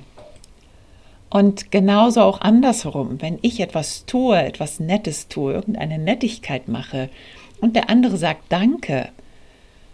Und 1.30 1.72
genauso 1.72 2.22
auch 2.22 2.42
andersherum, 2.42 3.22
wenn 3.22 3.38
ich 3.42 3.60
etwas 3.60 4.06
tue, 4.06 4.42
etwas 4.42 4.80
Nettes 4.80 5.28
tue, 5.28 5.54
irgendeine 5.54 6.00
Nettigkeit 6.00 6.68
mache 6.68 7.10
und 7.60 7.76
der 7.76 7.90
andere 7.90 8.18
sagt 8.18 8.44
Danke, 8.50 9.10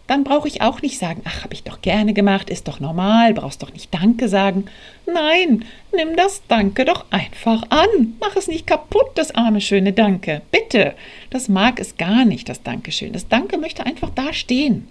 dann 0.08 0.26
brauche 0.26 0.48
ich 0.48 0.62
auch 0.62 0.82
nicht 0.82 1.00
sagen, 1.00 1.22
ach, 1.24 1.44
habe 1.44 1.54
ich 1.54 1.64
doch 1.64 1.82
gerne 1.82 2.14
gemacht, 2.14 2.50
ist 2.50 2.68
doch 2.68 2.80
normal, 2.80 3.34
brauchst 3.34 3.64
doch 3.64 3.72
nicht 3.72 3.94
Danke 3.94 4.28
sagen. 4.28 4.66
Nein, 5.06 5.64
nimm 5.96 6.16
das 6.18 6.42
Danke 6.48 6.84
doch 6.84 7.06
einfach 7.10 7.64
an. 7.70 8.18
Mach 8.20 8.36
es 8.36 8.48
nicht 8.48 8.68
kaputt, 8.68 9.12
das 9.16 9.34
arme 9.34 9.62
schöne 9.62 9.94
Danke. 9.94 10.42
Bitte. 10.52 10.94
Das 11.30 11.48
mag 11.48 11.80
es 11.80 11.98
gar 11.98 12.26
nicht, 12.26 12.50
das 12.50 12.64
Dankeschön. 12.64 13.14
Das 13.14 13.30
Danke 13.30 13.58
möchte 13.58 13.86
einfach 13.86 14.10
da 14.10 14.34
stehen 14.34 14.88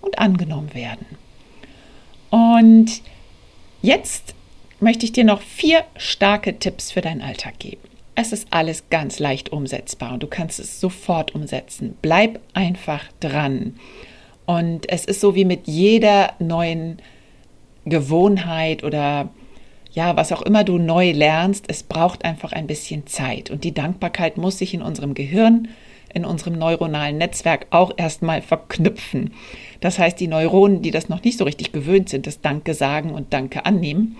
und 0.00 0.18
angenommen 0.18 0.72
werden. 0.74 1.06
Und 2.30 3.02
jetzt 3.82 4.34
möchte 4.78 5.04
ich 5.04 5.12
dir 5.12 5.24
noch 5.24 5.42
vier 5.42 5.84
starke 5.96 6.58
Tipps 6.58 6.92
für 6.92 7.00
deinen 7.00 7.20
Alltag 7.20 7.58
geben. 7.58 7.82
Es 8.14 8.32
ist 8.32 8.48
alles 8.50 8.84
ganz 8.90 9.18
leicht 9.18 9.50
umsetzbar 9.50 10.12
und 10.12 10.22
du 10.22 10.26
kannst 10.26 10.60
es 10.60 10.80
sofort 10.80 11.34
umsetzen. 11.34 11.96
Bleib 12.02 12.40
einfach 12.54 13.04
dran. 13.20 13.74
Und 14.46 14.90
es 14.90 15.04
ist 15.04 15.20
so 15.20 15.34
wie 15.34 15.44
mit 15.44 15.66
jeder 15.66 16.32
neuen 16.38 16.98
Gewohnheit 17.84 18.84
oder 18.84 19.30
ja, 19.92 20.16
was 20.16 20.32
auch 20.32 20.42
immer 20.42 20.64
du 20.64 20.78
neu 20.78 21.12
lernst, 21.12 21.66
es 21.68 21.82
braucht 21.82 22.24
einfach 22.24 22.52
ein 22.52 22.66
bisschen 22.66 23.06
Zeit. 23.06 23.50
Und 23.50 23.64
die 23.64 23.74
Dankbarkeit 23.74 24.38
muss 24.38 24.58
sich 24.58 24.72
in 24.72 24.82
unserem 24.82 25.14
Gehirn, 25.14 25.68
in 26.14 26.24
unserem 26.24 26.58
neuronalen 26.58 27.18
Netzwerk 27.18 27.66
auch 27.70 27.92
erstmal 27.96 28.42
verknüpfen. 28.42 29.32
Das 29.80 29.98
heißt, 29.98 30.18
die 30.18 30.28
Neuronen, 30.28 30.82
die 30.82 30.90
das 30.90 31.08
noch 31.08 31.22
nicht 31.22 31.38
so 31.38 31.44
richtig 31.44 31.72
gewöhnt 31.72 32.08
sind, 32.08 32.26
das 32.26 32.40
Danke 32.40 32.74
sagen 32.74 33.10
und 33.10 33.32
Danke 33.32 33.66
annehmen, 33.66 34.16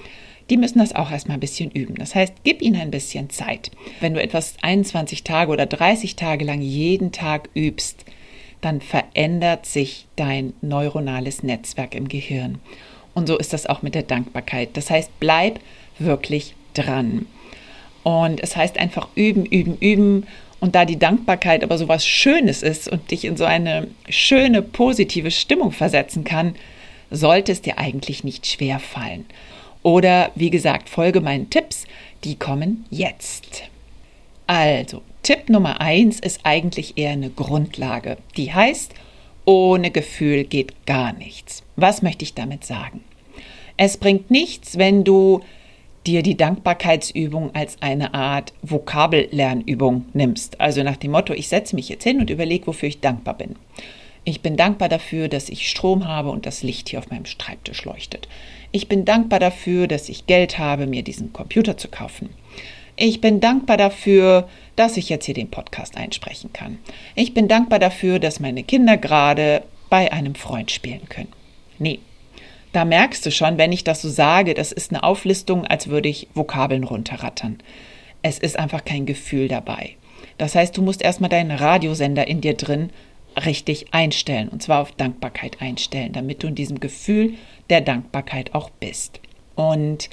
die 0.50 0.56
müssen 0.56 0.80
das 0.80 0.94
auch 0.94 1.10
erstmal 1.10 1.36
ein 1.36 1.40
bisschen 1.40 1.70
üben. 1.70 1.94
Das 1.94 2.14
heißt, 2.14 2.34
gib 2.44 2.60
ihnen 2.60 2.80
ein 2.80 2.90
bisschen 2.90 3.30
Zeit. 3.30 3.70
Wenn 4.00 4.14
du 4.14 4.22
etwas 4.22 4.56
21 4.60 5.24
Tage 5.24 5.50
oder 5.50 5.66
30 5.66 6.16
Tage 6.16 6.44
lang 6.44 6.60
jeden 6.60 7.12
Tag 7.12 7.48
übst, 7.54 8.04
dann 8.62 8.80
verändert 8.80 9.66
sich 9.66 10.06
dein 10.16 10.54
neuronales 10.62 11.42
Netzwerk 11.42 11.94
im 11.94 12.08
Gehirn. 12.08 12.58
Und 13.12 13.26
so 13.26 13.36
ist 13.36 13.52
das 13.52 13.66
auch 13.66 13.82
mit 13.82 13.94
der 13.94 14.04
Dankbarkeit. 14.04 14.70
Das 14.74 14.88
heißt, 14.88 15.10
bleib 15.20 15.60
wirklich 15.98 16.54
dran. 16.72 17.26
Und 18.02 18.42
es 18.42 18.56
heißt 18.56 18.78
einfach 18.78 19.08
üben, 19.14 19.44
üben, 19.44 19.76
üben. 19.78 20.26
Und 20.60 20.74
da 20.74 20.84
die 20.84 20.98
Dankbarkeit 20.98 21.62
aber 21.62 21.76
so 21.76 21.88
was 21.88 22.06
Schönes 22.06 22.62
ist 22.62 22.88
und 22.88 23.10
dich 23.10 23.24
in 23.24 23.36
so 23.36 23.44
eine 23.44 23.88
schöne, 24.08 24.62
positive 24.62 25.30
Stimmung 25.30 25.72
versetzen 25.72 26.24
kann, 26.24 26.54
sollte 27.10 27.52
es 27.52 27.60
dir 27.62 27.78
eigentlich 27.78 28.24
nicht 28.24 28.46
schwer 28.46 28.78
fallen. 28.78 29.26
Oder 29.82 30.30
wie 30.36 30.50
gesagt, 30.50 30.88
folge 30.88 31.20
meinen 31.20 31.50
Tipps, 31.50 31.84
die 32.24 32.36
kommen 32.36 32.86
jetzt. 32.90 33.64
Also, 34.46 35.02
Tipp 35.22 35.48
Nummer 35.48 35.80
eins 35.80 36.18
ist 36.18 36.40
eigentlich 36.42 36.98
eher 36.98 37.12
eine 37.12 37.30
Grundlage. 37.30 38.16
Die 38.36 38.52
heißt, 38.52 38.92
ohne 39.44 39.92
Gefühl 39.92 40.42
geht 40.42 40.84
gar 40.84 41.12
nichts. 41.12 41.62
Was 41.76 42.02
möchte 42.02 42.24
ich 42.24 42.34
damit 42.34 42.64
sagen? 42.64 43.04
Es 43.76 43.98
bringt 43.98 44.32
nichts, 44.32 44.78
wenn 44.78 45.04
du 45.04 45.40
dir 46.06 46.24
die 46.24 46.36
Dankbarkeitsübung 46.36 47.54
als 47.54 47.76
eine 47.80 48.14
Art 48.14 48.52
Vokabellernübung 48.62 50.06
nimmst. 50.12 50.60
Also 50.60 50.82
nach 50.82 50.96
dem 50.96 51.12
Motto, 51.12 51.32
ich 51.34 51.48
setze 51.48 51.76
mich 51.76 51.88
jetzt 51.88 52.02
hin 52.02 52.18
und 52.18 52.28
überlege, 52.28 52.66
wofür 52.66 52.88
ich 52.88 53.00
dankbar 53.00 53.34
bin. 53.34 53.54
Ich 54.24 54.40
bin 54.40 54.56
dankbar 54.56 54.88
dafür, 54.88 55.28
dass 55.28 55.48
ich 55.48 55.68
Strom 55.68 56.08
habe 56.08 56.30
und 56.30 56.46
das 56.46 56.64
Licht 56.64 56.88
hier 56.88 56.98
auf 56.98 57.10
meinem 57.10 57.26
Schreibtisch 57.26 57.84
leuchtet. 57.84 58.28
Ich 58.72 58.88
bin 58.88 59.04
dankbar 59.04 59.38
dafür, 59.38 59.86
dass 59.86 60.08
ich 60.08 60.26
Geld 60.26 60.58
habe, 60.58 60.88
mir 60.88 61.02
diesen 61.02 61.32
Computer 61.32 61.76
zu 61.76 61.88
kaufen. 61.88 62.30
Ich 62.96 63.20
bin 63.20 63.40
dankbar 63.40 63.76
dafür, 63.76 64.48
dass 64.76 64.96
ich 64.96 65.08
jetzt 65.08 65.24
hier 65.24 65.34
den 65.34 65.50
Podcast 65.50 65.96
einsprechen 65.96 66.52
kann. 66.52 66.78
Ich 67.14 67.34
bin 67.34 67.48
dankbar 67.48 67.78
dafür, 67.78 68.18
dass 68.18 68.40
meine 68.40 68.62
Kinder 68.62 68.96
gerade 68.96 69.62
bei 69.90 70.12
einem 70.12 70.34
Freund 70.34 70.70
spielen 70.70 71.08
können. 71.08 71.32
Nee, 71.78 72.00
da 72.72 72.84
merkst 72.84 73.24
du 73.24 73.30
schon, 73.30 73.58
wenn 73.58 73.72
ich 73.72 73.84
das 73.84 74.02
so 74.02 74.08
sage, 74.08 74.54
das 74.54 74.72
ist 74.72 74.90
eine 74.90 75.02
Auflistung, 75.02 75.66
als 75.66 75.88
würde 75.88 76.08
ich 76.08 76.28
Vokabeln 76.34 76.84
runterrattern. 76.84 77.58
Es 78.22 78.38
ist 78.38 78.58
einfach 78.58 78.84
kein 78.84 79.04
Gefühl 79.04 79.48
dabei. 79.48 79.96
Das 80.38 80.54
heißt, 80.54 80.76
du 80.76 80.82
musst 80.82 81.02
erstmal 81.02 81.28
deinen 81.28 81.50
Radiosender 81.50 82.26
in 82.26 82.40
dir 82.40 82.54
drin 82.54 82.90
richtig 83.44 83.92
einstellen, 83.92 84.48
und 84.48 84.62
zwar 84.62 84.80
auf 84.80 84.92
Dankbarkeit 84.92 85.60
einstellen, 85.60 86.12
damit 86.12 86.42
du 86.42 86.46
in 86.46 86.54
diesem 86.54 86.80
Gefühl 86.80 87.34
der 87.70 87.80
Dankbarkeit 87.80 88.54
auch 88.54 88.70
bist. 88.70 89.20
Und 89.54 90.08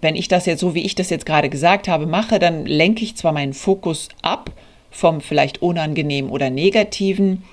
wenn 0.00 0.16
ich 0.16 0.28
das 0.28 0.46
jetzt 0.46 0.60
so, 0.60 0.74
wie 0.74 0.84
ich 0.84 0.94
das 0.94 1.10
jetzt 1.10 1.26
gerade 1.26 1.48
gesagt 1.48 1.88
habe, 1.88 2.06
mache, 2.06 2.38
dann 2.38 2.66
lenke 2.66 3.04
ich 3.04 3.16
zwar 3.16 3.32
meinen 3.32 3.54
Fokus 3.54 4.08
ab 4.22 4.50
vom 4.90 5.20
vielleicht 5.20 5.62
unangenehmen 5.62 6.30
oder 6.30 6.50
negativen, 6.50 7.44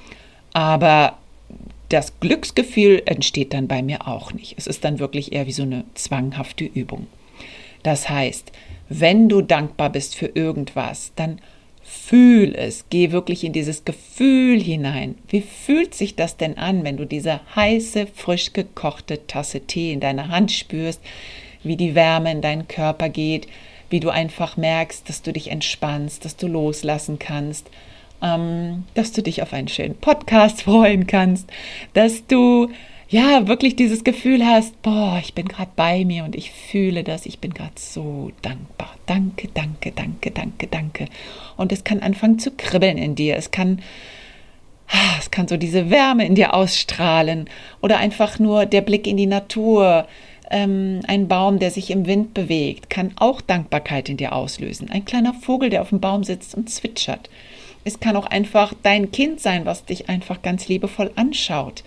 aber 0.54 1.18
das 1.90 2.20
Glücksgefühl 2.20 3.04
entsteht 3.06 3.54
dann 3.54 3.68
bei 3.68 3.82
mir 3.82 4.08
auch 4.08 4.34
nicht. 4.34 4.56
Es 4.58 4.68
ist 4.68 4.84
dann 4.84 5.00
wirklich 5.00 5.34
eher 5.34 5.46
wie 5.46 5.52
so 5.52 5.64
eine 5.64 5.84
zwanghafte 5.94 6.64
Übung. 6.64 7.08
Das 7.84 8.10
heißt, 8.10 8.52
wenn 8.90 9.30
du 9.30 9.42
dankbar 9.42 9.92
bist 9.92 10.16
für 10.16 10.28
irgendwas, 10.28 11.12
dann 11.16 11.40
fühl 11.84 12.56
es, 12.56 12.86
geh 12.90 13.12
wirklich 13.12 13.44
in 13.44 13.54
dieses 13.54 13.86
Gefühl 13.86 14.60
hinein. 14.60 15.16
Wie 15.28 15.42
fühlt 15.42 15.94
sich 15.94 16.16
das 16.16 16.38
denn 16.38 16.58
an, 16.58 16.84
wenn 16.84 16.98
du 16.98 17.06
diese 17.06 17.42
heiße, 17.56 18.08
frisch 18.08 18.54
gekochte 18.54 19.28
Tasse 19.28 19.62
Tee 19.62 19.94
in 19.94 20.00
deiner 20.00 20.30
Hand 20.30 20.52
spürst, 20.52 21.00
wie 21.66 21.76
die 21.76 21.96
Wärme 21.96 22.32
in 22.32 22.42
deinen 22.42 22.68
Körper 22.68 23.10
geht, 23.10 23.48
wie 23.90 24.00
du 24.00 24.10
einfach 24.10 24.58
merkst, 24.58 25.08
dass 25.10 25.22
du 25.22 25.32
dich 25.34 25.52
entspannst, 25.52 26.26
dass 26.26 26.36
du 26.36 26.48
loslassen 26.48 27.20
kannst, 27.20 27.70
ähm, 28.22 28.84
dass 28.94 29.12
du 29.12 29.22
dich 29.22 29.42
auf 29.42 29.54
einen 29.54 29.68
schönen 29.68 29.96
Podcast 29.96 30.62
freuen 30.64 31.08
kannst, 31.08 31.50
dass 31.94 32.26
du 32.28 32.70
ja 33.08 33.48
wirklich 33.48 33.76
dieses 33.76 34.04
Gefühl 34.04 34.46
hast, 34.46 34.82
boah, 34.82 35.20
ich 35.22 35.34
bin 35.34 35.48
gerade 35.48 35.72
bei 35.76 36.06
mir 36.06 36.24
und 36.24 36.36
ich 36.36 36.52
fühle 36.52 37.04
das, 37.04 37.26
ich 37.26 37.40
bin 37.40 37.54
gerade 37.54 37.74
so 37.76 38.32
dankbar. 38.42 38.96
Danke, 39.06 39.48
danke, 39.54 39.92
danke, 39.92 40.32
danke, 40.32 40.68
danke. 40.68 41.06
Und 41.56 41.72
es 41.72 41.84
kann 41.84 42.00
anfangen 42.00 42.40
zu 42.40 42.52
kribbeln 42.52 42.98
in 42.98 43.16
dir. 43.16 43.36
Es 43.36 43.52
kann 43.52 43.82
ah, 44.88 45.16
es 45.20 45.32
kann 45.32 45.48
so 45.48 45.58
diese 45.58 45.90
Wärme 45.90 46.26
in 46.26 46.36
dir 46.36 46.54
ausstrahlen 46.54 47.50
oder 47.82 47.98
einfach 47.98 48.40
nur 48.40 48.66
der 48.66 48.82
Blick 48.82 49.08
in 49.08 49.18
die 49.18 49.26
Natur, 49.26 50.08
ähm, 50.52 51.02
ein 51.08 51.28
Baum, 51.28 51.60
der 51.60 51.72
sich 51.72 51.90
im 51.92 52.06
Wind 52.06 52.34
bewegt, 52.34 52.90
kann 52.90 53.12
auch 53.18 53.42
Dankbarkeit 53.42 54.10
in 54.10 54.18
dir 54.18 54.34
auslösen. 54.34 54.90
Ein 54.90 55.06
kleiner 55.06 55.34
Vogel, 55.34 55.70
der 55.70 55.82
auf 55.82 55.90
dem 55.90 56.00
Baum 56.00 56.24
sitzt 56.24 56.56
und 56.56 56.70
zwitschert. 56.70 57.30
Es 57.84 58.00
kann 58.00 58.16
auch 58.16 58.26
einfach 58.26 58.74
dein 58.84 59.12
Kind 59.12 59.40
sein, 59.40 59.66
was 59.66 59.86
dich 59.86 60.10
einfach 60.10 60.42
ganz 60.42 60.68
liebevoll 60.68 61.12
anschaut. 61.16 61.84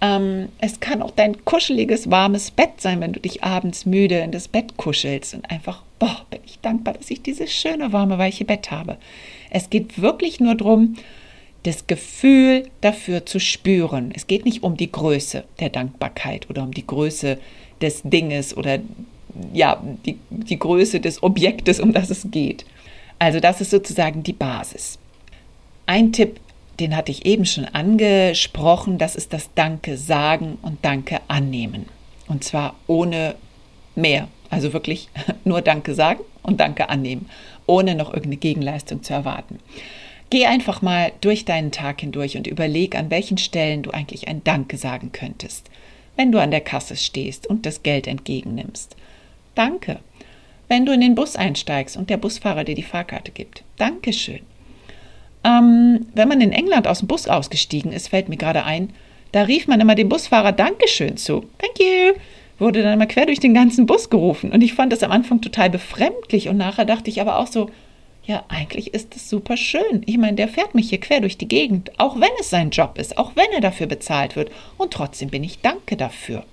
Ähm, 0.00 0.48
es 0.60 0.80
kann 0.80 1.02
auch 1.02 1.10
dein 1.10 1.44
kuscheliges, 1.44 2.10
warmes 2.10 2.50
Bett 2.50 2.80
sein, 2.80 3.00
wenn 3.00 3.12
du 3.12 3.20
dich 3.20 3.42
abends 3.42 3.86
müde 3.86 4.18
in 4.18 4.32
das 4.32 4.48
Bett 4.48 4.76
kuschelst 4.76 5.34
und 5.34 5.50
einfach, 5.50 5.82
boah, 5.98 6.24
bin 6.30 6.40
ich 6.44 6.60
dankbar, 6.60 6.94
dass 6.94 7.10
ich 7.10 7.22
dieses 7.22 7.52
schöne, 7.52 7.92
warme, 7.92 8.18
weiche 8.18 8.44
Bett 8.44 8.70
habe. 8.70 8.96
Es 9.50 9.70
geht 9.70 10.00
wirklich 10.00 10.40
nur 10.40 10.54
darum, 10.54 10.96
das 11.64 11.86
Gefühl 11.86 12.68
dafür 12.82 13.24
zu 13.24 13.40
spüren. 13.40 14.12
Es 14.14 14.26
geht 14.26 14.44
nicht 14.44 14.62
um 14.62 14.76
die 14.76 14.92
Größe 14.92 15.44
der 15.60 15.70
Dankbarkeit 15.70 16.50
oder 16.50 16.62
um 16.62 16.72
die 16.72 16.86
Größe 16.86 17.38
des 17.84 18.00
Dinges 18.02 18.56
oder 18.56 18.78
ja, 19.52 19.82
die, 20.06 20.18
die 20.30 20.58
Größe 20.58 21.00
des 21.00 21.22
Objektes, 21.22 21.80
um 21.80 21.92
das 21.92 22.10
es 22.10 22.26
geht. 22.30 22.64
Also 23.18 23.40
das 23.40 23.60
ist 23.60 23.70
sozusagen 23.70 24.22
die 24.22 24.32
Basis. 24.32 24.98
Ein 25.86 26.12
Tipp, 26.12 26.40
den 26.80 26.96
hatte 26.96 27.12
ich 27.12 27.26
eben 27.26 27.44
schon 27.44 27.66
angesprochen, 27.66 28.98
das 28.98 29.16
ist 29.16 29.32
das 29.32 29.50
Danke 29.54 29.96
sagen 29.96 30.58
und 30.62 30.84
Danke 30.84 31.20
annehmen. 31.28 31.86
Und 32.26 32.42
zwar 32.42 32.74
ohne 32.86 33.34
mehr. 33.94 34.28
Also 34.50 34.72
wirklich 34.72 35.08
nur 35.44 35.60
Danke 35.60 35.94
sagen 35.94 36.20
und 36.42 36.60
Danke 36.60 36.88
annehmen, 36.88 37.28
ohne 37.66 37.94
noch 37.94 38.08
irgendeine 38.08 38.36
Gegenleistung 38.36 39.02
zu 39.02 39.12
erwarten. 39.12 39.58
Geh 40.30 40.46
einfach 40.46 40.80
mal 40.80 41.12
durch 41.20 41.44
deinen 41.44 41.70
Tag 41.70 42.00
hindurch 42.00 42.36
und 42.36 42.46
überleg, 42.46 42.96
an 42.96 43.10
welchen 43.10 43.38
Stellen 43.38 43.82
du 43.82 43.90
eigentlich 43.90 44.26
ein 44.26 44.42
Danke 44.42 44.78
sagen 44.78 45.12
könntest, 45.12 45.70
wenn 46.16 46.32
du 46.32 46.40
an 46.40 46.50
der 46.50 46.60
Kasse 46.60 46.96
stehst 46.96 47.46
und 47.46 47.66
das 47.66 47.82
Geld 47.82 48.06
entgegennimmst. 48.06 48.96
Danke. 49.54 50.00
Wenn 50.68 50.86
du 50.86 50.92
in 50.92 51.00
den 51.00 51.14
Bus 51.14 51.36
einsteigst 51.36 51.96
und 51.96 52.10
der 52.10 52.16
Busfahrer 52.16 52.64
dir 52.64 52.74
die 52.74 52.82
Fahrkarte 52.82 53.32
gibt. 53.32 53.64
Dankeschön. 53.76 54.40
Ähm, 55.44 56.06
wenn 56.14 56.28
man 56.28 56.40
in 56.40 56.52
England 56.52 56.88
aus 56.88 57.00
dem 57.00 57.08
Bus 57.08 57.28
ausgestiegen 57.28 57.92
ist, 57.92 58.08
fällt 58.08 58.28
mir 58.28 58.36
gerade 58.36 58.64
ein, 58.64 58.90
da 59.32 59.42
rief 59.42 59.66
man 59.66 59.80
immer 59.80 59.94
dem 59.94 60.08
Busfahrer 60.08 60.52
Dankeschön 60.52 61.16
zu. 61.16 61.44
Thank 61.58 61.80
you. 61.80 62.14
Wurde 62.58 62.82
dann 62.82 62.94
immer 62.94 63.06
quer 63.06 63.26
durch 63.26 63.40
den 63.40 63.52
ganzen 63.52 63.84
Bus 63.84 64.08
gerufen. 64.08 64.52
Und 64.52 64.62
ich 64.62 64.74
fand 64.74 64.92
das 64.92 65.02
am 65.02 65.10
Anfang 65.10 65.40
total 65.40 65.70
befremdlich. 65.70 66.48
Und 66.48 66.56
nachher 66.56 66.84
dachte 66.84 67.10
ich 67.10 67.20
aber 67.20 67.38
auch 67.38 67.48
so, 67.48 67.68
ja, 68.26 68.44
eigentlich 68.48 68.94
ist 68.94 69.14
das 69.14 69.28
super 69.28 69.56
schön. 69.56 70.02
Ich 70.06 70.16
meine, 70.16 70.36
der 70.36 70.48
fährt 70.48 70.74
mich 70.74 70.88
hier 70.88 71.00
quer 71.00 71.20
durch 71.20 71.36
die 71.36 71.48
Gegend, 71.48 71.92
auch 71.98 72.16
wenn 72.16 72.30
es 72.40 72.50
sein 72.50 72.70
Job 72.70 72.98
ist, 72.98 73.18
auch 73.18 73.32
wenn 73.36 73.50
er 73.52 73.60
dafür 73.60 73.86
bezahlt 73.86 74.36
wird. 74.36 74.50
Und 74.78 74.92
trotzdem 74.92 75.28
bin 75.28 75.44
ich 75.44 75.60
danke 75.60 75.96
dafür. 75.96 76.44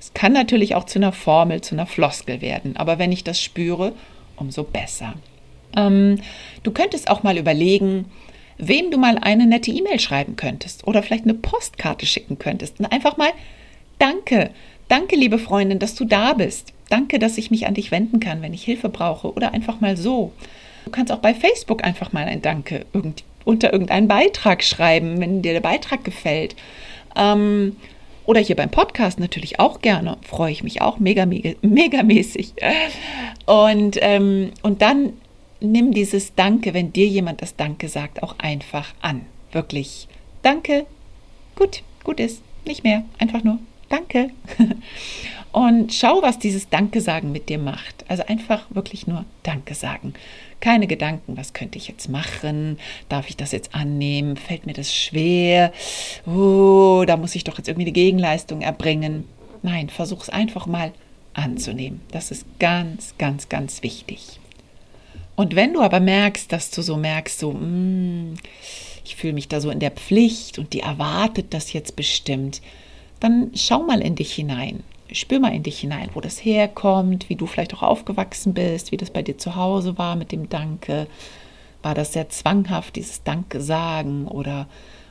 Es 0.00 0.12
kann 0.14 0.32
natürlich 0.32 0.74
auch 0.74 0.84
zu 0.84 0.98
einer 0.98 1.12
Formel, 1.12 1.60
zu 1.60 1.74
einer 1.74 1.86
Floskel 1.86 2.40
werden, 2.40 2.76
aber 2.76 2.98
wenn 2.98 3.12
ich 3.12 3.22
das 3.22 3.40
spüre, 3.40 3.92
umso 4.36 4.64
besser. 4.64 5.14
Ähm, 5.76 6.20
du 6.64 6.72
könntest 6.72 7.08
auch 7.08 7.22
mal 7.22 7.38
überlegen, 7.38 8.06
wem 8.58 8.90
du 8.90 8.98
mal 8.98 9.18
eine 9.18 9.46
nette 9.46 9.70
E-Mail 9.70 10.00
schreiben 10.00 10.36
könntest 10.36 10.86
oder 10.86 11.02
vielleicht 11.02 11.24
eine 11.24 11.34
Postkarte 11.34 12.04
schicken 12.04 12.38
könntest. 12.38 12.80
Und 12.80 12.86
einfach 12.86 13.16
mal 13.16 13.30
Danke. 14.02 14.50
Danke, 14.88 15.14
liebe 15.14 15.38
Freundin, 15.38 15.78
dass 15.78 15.94
du 15.94 16.04
da 16.04 16.32
bist. 16.32 16.72
Danke, 16.88 17.20
dass 17.20 17.38
ich 17.38 17.52
mich 17.52 17.68
an 17.68 17.74
dich 17.74 17.92
wenden 17.92 18.18
kann, 18.18 18.42
wenn 18.42 18.52
ich 18.52 18.64
Hilfe 18.64 18.88
brauche 18.88 19.32
oder 19.32 19.52
einfach 19.52 19.80
mal 19.80 19.96
so. 19.96 20.32
Du 20.84 20.90
kannst 20.90 21.12
auch 21.12 21.18
bei 21.18 21.34
Facebook 21.34 21.84
einfach 21.84 22.12
mal 22.12 22.24
ein 22.24 22.42
Danke 22.42 22.86
unter 23.44 23.72
irgendeinen 23.72 24.08
Beitrag 24.08 24.62
schreiben, 24.64 25.20
wenn 25.20 25.42
dir 25.42 25.52
der 25.52 25.60
Beitrag 25.60 26.04
gefällt. 26.04 26.56
Ähm, 27.16 27.76
oder 28.24 28.40
hier 28.40 28.56
beim 28.56 28.70
Podcast 28.70 29.18
natürlich 29.18 29.58
auch 29.58 29.80
gerne, 29.80 30.16
freue 30.22 30.52
ich 30.52 30.62
mich 30.62 30.80
auch 30.80 30.98
mega, 30.98 31.26
mega, 31.26 31.50
mega 31.62 32.02
mäßig. 32.02 32.54
Und, 33.46 33.98
ähm, 34.00 34.52
und 34.62 34.82
dann 34.82 35.14
nimm 35.60 35.92
dieses 35.92 36.34
Danke, 36.34 36.74
wenn 36.74 36.92
dir 36.92 37.06
jemand 37.06 37.42
das 37.42 37.56
Danke 37.56 37.88
sagt, 37.88 38.22
auch 38.22 38.36
einfach 38.38 38.94
an. 39.00 39.22
Wirklich. 39.52 40.08
Danke. 40.42 40.86
Gut, 41.56 41.82
gut 42.04 42.20
ist. 42.20 42.42
Nicht 42.64 42.84
mehr. 42.84 43.04
Einfach 43.18 43.44
nur 43.44 43.58
Danke. 43.88 44.30
Und 45.52 45.92
schau, 45.92 46.22
was 46.22 46.38
dieses 46.38 46.70
Danke 46.70 47.02
sagen 47.02 47.30
mit 47.30 47.50
dir 47.50 47.58
macht. 47.58 48.06
Also 48.08 48.24
einfach 48.26 48.64
wirklich 48.70 49.06
nur 49.06 49.26
Danke 49.42 49.74
sagen. 49.74 50.14
Keine 50.62 50.86
Gedanken, 50.86 51.36
was 51.36 51.54
könnte 51.54 51.76
ich 51.76 51.88
jetzt 51.88 52.08
machen? 52.08 52.78
Darf 53.08 53.28
ich 53.28 53.36
das 53.36 53.50
jetzt 53.50 53.74
annehmen? 53.74 54.36
Fällt 54.36 54.64
mir 54.64 54.74
das 54.74 54.94
schwer? 54.94 55.72
Oh, 56.24 57.02
da 57.04 57.16
muss 57.16 57.34
ich 57.34 57.42
doch 57.42 57.58
jetzt 57.58 57.66
irgendwie 57.66 57.86
eine 57.86 57.92
Gegenleistung 57.92 58.60
erbringen. 58.60 59.24
Nein, 59.62 59.88
versuch 59.88 60.22
es 60.22 60.28
einfach 60.28 60.66
mal 60.66 60.92
anzunehmen. 61.34 62.00
Das 62.12 62.30
ist 62.30 62.46
ganz, 62.60 63.14
ganz, 63.18 63.48
ganz 63.48 63.82
wichtig. 63.82 64.38
Und 65.34 65.56
wenn 65.56 65.72
du 65.72 65.80
aber 65.80 65.98
merkst, 65.98 66.52
dass 66.52 66.70
du 66.70 66.80
so 66.80 66.96
merkst, 66.96 67.40
so, 67.40 67.54
mm, 67.54 68.36
ich 69.04 69.16
fühle 69.16 69.32
mich 69.32 69.48
da 69.48 69.60
so 69.60 69.68
in 69.68 69.80
der 69.80 69.90
Pflicht 69.90 70.60
und 70.60 70.74
die 70.74 70.80
erwartet 70.80 71.54
das 71.54 71.72
jetzt 71.72 71.96
bestimmt, 71.96 72.62
dann 73.18 73.50
schau 73.56 73.82
mal 73.82 74.00
in 74.00 74.14
dich 74.14 74.32
hinein 74.32 74.84
spür 75.14 75.40
mal 75.40 75.54
in 75.54 75.62
dich 75.62 75.80
hinein, 75.80 76.10
wo 76.14 76.20
das 76.20 76.44
herkommt, 76.44 77.28
wie 77.28 77.36
du 77.36 77.46
vielleicht 77.46 77.74
auch 77.74 77.82
aufgewachsen 77.82 78.54
bist, 78.54 78.92
wie 78.92 78.96
das 78.96 79.10
bei 79.10 79.22
dir 79.22 79.38
zu 79.38 79.56
Hause 79.56 79.98
war 79.98 80.16
mit 80.16 80.32
dem 80.32 80.48
Danke. 80.48 81.06
War 81.82 81.94
das 81.94 82.12
sehr 82.12 82.28
zwanghaft, 82.28 82.96
dieses 82.96 83.22
Danke 83.22 83.60
sagen 83.60 84.26
oder 84.26 84.68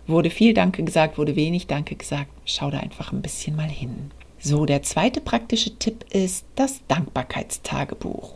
wurde 0.07 0.29
viel 0.29 0.53
Danke 0.53 0.83
gesagt, 0.83 1.17
wurde 1.17 1.35
wenig 1.35 1.67
Danke 1.67 1.95
gesagt? 1.95 2.31
Schau 2.45 2.71
da 2.71 2.79
einfach 2.79 3.11
ein 3.11 3.21
bisschen 3.21 3.55
mal 3.55 3.69
hin. 3.69 4.11
So, 4.39 4.65
der 4.65 4.81
zweite 4.81 5.21
praktische 5.21 5.77
Tipp 5.77 6.05
ist 6.11 6.45
das 6.55 6.81
Dankbarkeitstagebuch. 6.87 8.33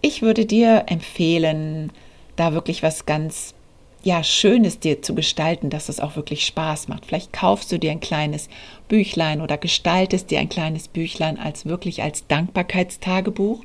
Ich 0.00 0.22
würde 0.22 0.46
dir 0.46 0.84
empfehlen, 0.86 1.92
da 2.36 2.52
wirklich 2.52 2.82
was 2.82 3.06
ganz 3.06 3.54
ja, 4.02 4.24
Schönes 4.24 4.78
dir 4.78 5.02
zu 5.02 5.14
gestalten, 5.14 5.70
dass 5.70 5.88
es 5.88 6.00
auch 6.00 6.16
wirklich 6.16 6.46
Spaß 6.46 6.88
macht. 6.88 7.06
Vielleicht 7.06 7.32
kaufst 7.32 7.70
du 7.70 7.78
dir 7.78 7.90
ein 7.90 8.00
kleines 8.00 8.48
Büchlein 8.88 9.40
oder 9.40 9.58
gestaltest 9.58 10.30
dir 10.30 10.40
ein 10.40 10.48
kleines 10.48 10.88
Büchlein 10.88 11.38
als 11.38 11.66
wirklich 11.66 12.02
als 12.02 12.26
Dankbarkeitstagebuch 12.26 13.62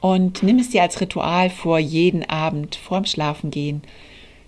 und 0.00 0.42
nimm 0.42 0.58
es 0.58 0.70
dir 0.70 0.82
als 0.82 1.00
Ritual 1.00 1.50
vor, 1.50 1.78
jeden 1.78 2.28
Abend 2.28 2.76
vorm 2.76 3.06
Schlafengehen 3.06 3.82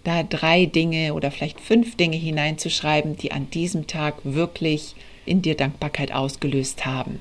da 0.07 0.23
drei 0.23 0.67
Dinge 0.67 1.15
oder 1.15 1.33
vielleicht 1.33 1.61
fünf 1.61 1.97
Dinge 1.97 2.17
hineinzuschreiben, 2.17 3.17
die 3.17 3.33
an 3.33 3.51
diesem 3.51 3.89
Tag 3.89 4.15
wirklich 4.23 4.95
in 5.25 5.43
dir 5.43 5.57
Dankbarkeit 5.57 6.13
ausgelöst 6.13 6.87
haben. 6.87 7.19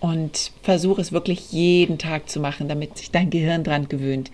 Und 0.00 0.52
versuche 0.62 1.02
es 1.02 1.12
wirklich 1.12 1.52
jeden 1.52 1.98
Tag 1.98 2.30
zu 2.30 2.40
machen, 2.40 2.68
damit 2.68 2.96
sich 2.96 3.10
dein 3.10 3.28
Gehirn 3.28 3.64
dran 3.64 3.86
gewöhnt. 3.88 4.30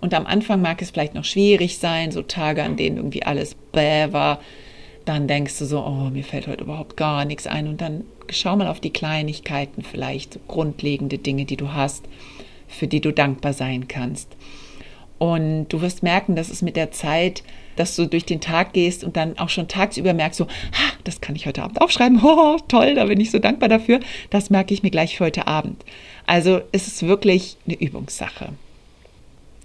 Und 0.00 0.14
am 0.14 0.26
Anfang 0.26 0.62
mag 0.62 0.80
es 0.80 0.90
vielleicht 0.90 1.14
noch 1.14 1.24
schwierig 1.24 1.78
sein, 1.78 2.12
so 2.12 2.22
Tage, 2.22 2.62
an 2.62 2.76
denen 2.76 2.96
irgendwie 2.96 3.24
alles 3.24 3.54
bäh 3.72 4.12
war. 4.12 4.40
Dann 5.04 5.26
denkst 5.26 5.58
du 5.58 5.64
so, 5.64 5.80
oh, 5.84 6.10
mir 6.10 6.24
fällt 6.24 6.46
heute 6.46 6.64
überhaupt 6.64 6.96
gar 6.96 7.24
nichts 7.24 7.46
ein. 7.46 7.66
Und 7.66 7.80
dann 7.80 8.04
schau 8.30 8.56
mal 8.56 8.68
auf 8.68 8.80
die 8.80 8.92
Kleinigkeiten, 8.92 9.82
vielleicht 9.82 10.34
so 10.34 10.40
grundlegende 10.46 11.18
Dinge, 11.18 11.46
die 11.46 11.56
du 11.56 11.72
hast, 11.72 12.04
für 12.68 12.86
die 12.86 13.00
du 13.00 13.12
dankbar 13.12 13.52
sein 13.52 13.88
kannst. 13.88 14.36
Und 15.18 15.68
du 15.68 15.80
wirst 15.80 16.04
merken, 16.04 16.36
dass 16.36 16.48
es 16.48 16.62
mit 16.62 16.76
der 16.76 16.92
Zeit, 16.92 17.42
dass 17.74 17.96
du 17.96 18.06
durch 18.06 18.24
den 18.24 18.40
Tag 18.40 18.72
gehst 18.72 19.02
und 19.02 19.16
dann 19.16 19.36
auch 19.38 19.48
schon 19.48 19.66
tagsüber 19.66 20.14
merkst, 20.14 20.38
so, 20.38 20.46
ha, 20.46 20.92
das 21.02 21.20
kann 21.20 21.34
ich 21.34 21.46
heute 21.46 21.62
Abend 21.62 21.80
aufschreiben. 21.80 22.20
Oh, 22.28 22.56
toll, 22.68 22.94
da 22.94 23.06
bin 23.06 23.20
ich 23.20 23.30
so 23.30 23.38
dankbar 23.38 23.68
dafür. 23.68 23.98
Das 24.30 24.50
merke 24.50 24.74
ich 24.74 24.82
mir 24.82 24.90
gleich 24.90 25.16
für 25.16 25.24
heute 25.24 25.48
Abend. 25.48 25.84
Also 26.26 26.60
es 26.70 26.86
ist 26.86 27.02
wirklich 27.02 27.56
eine 27.66 27.80
Übungssache. 27.80 28.50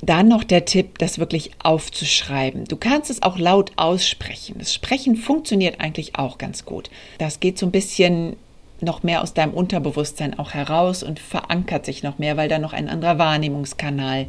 Dann 0.06 0.28
noch 0.28 0.44
der 0.44 0.66
Tipp, 0.66 0.98
das 1.00 1.18
wirklich 1.18 1.52
aufzuschreiben. 1.63 2.66
Du 2.66 2.76
kannst 2.76 3.10
es 3.10 3.24
auch 3.24 3.38
laut 3.38 3.72
aussprechen. 3.78 4.56
Das 4.60 4.74
Sprechen 4.74 5.16
funktioniert 5.16 5.80
eigentlich 5.80 6.18
auch 6.18 6.38
ganz 6.38 6.66
gut. 6.66 6.89
Das 7.20 7.39
geht 7.39 7.58
so 7.58 7.66
ein 7.66 7.72
bisschen 7.72 8.36
noch 8.82 9.02
mehr 9.04 9.22
aus 9.22 9.34
deinem 9.34 9.54
Unterbewusstsein 9.54 10.38
auch 10.38 10.54
heraus 10.54 11.04
und 11.04 11.20
verankert 11.20 11.86
sich 11.86 12.04
noch 12.04 12.18
mehr, 12.18 12.36
weil 12.36 12.50
da 12.50 12.60
noch 12.60 12.74
ein 12.74 12.89
anderer 12.89 13.18
Wahrnehmungskanal 13.18 14.28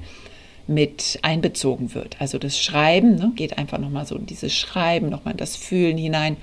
mit 0.68 1.18
einbezogen 1.22 1.92
wird. 1.92 2.20
Also 2.20 2.38
das 2.38 2.62
Schreiben 2.62 3.16
ne, 3.16 3.32
geht 3.34 3.58
einfach 3.58 3.78
nochmal 3.78 4.06
so 4.06 4.14
in 4.14 4.26
dieses 4.26 4.54
Schreiben, 4.54 5.08
nochmal 5.08 5.32
in 5.32 5.38
das 5.38 5.56
Fühlen 5.56 5.98
hinein 5.98 6.36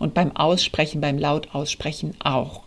und 0.00 0.12
beim 0.12 0.36
Aussprechen, 0.36 1.00
beim 1.00 1.18
laut 1.18 1.54
Aussprechen 1.54 2.16
auch 2.18 2.62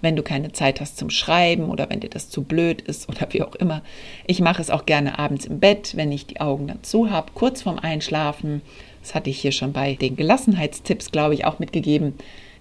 wenn 0.00 0.16
du 0.16 0.22
keine 0.22 0.52
Zeit 0.52 0.80
hast 0.80 0.96
zum 0.96 1.10
Schreiben 1.10 1.70
oder 1.70 1.90
wenn 1.90 2.00
dir 2.00 2.10
das 2.10 2.30
zu 2.30 2.42
blöd 2.42 2.82
ist 2.82 3.08
oder 3.08 3.28
wie 3.30 3.42
auch 3.42 3.54
immer. 3.54 3.82
Ich 4.26 4.40
mache 4.40 4.62
es 4.62 4.70
auch 4.70 4.86
gerne 4.86 5.18
abends 5.18 5.46
im 5.46 5.60
Bett, 5.60 5.96
wenn 5.96 6.12
ich 6.12 6.26
die 6.26 6.40
Augen 6.40 6.68
dazu 6.68 7.10
habe, 7.10 7.32
kurz 7.34 7.62
vorm 7.62 7.78
Einschlafen. 7.78 8.62
Das 9.02 9.14
hatte 9.14 9.30
ich 9.30 9.40
hier 9.40 9.52
schon 9.52 9.72
bei 9.72 9.94
den 9.94 10.16
Gelassenheitstipps, 10.16 11.10
glaube 11.10 11.34
ich, 11.34 11.44
auch 11.44 11.58
mitgegeben. 11.58 12.14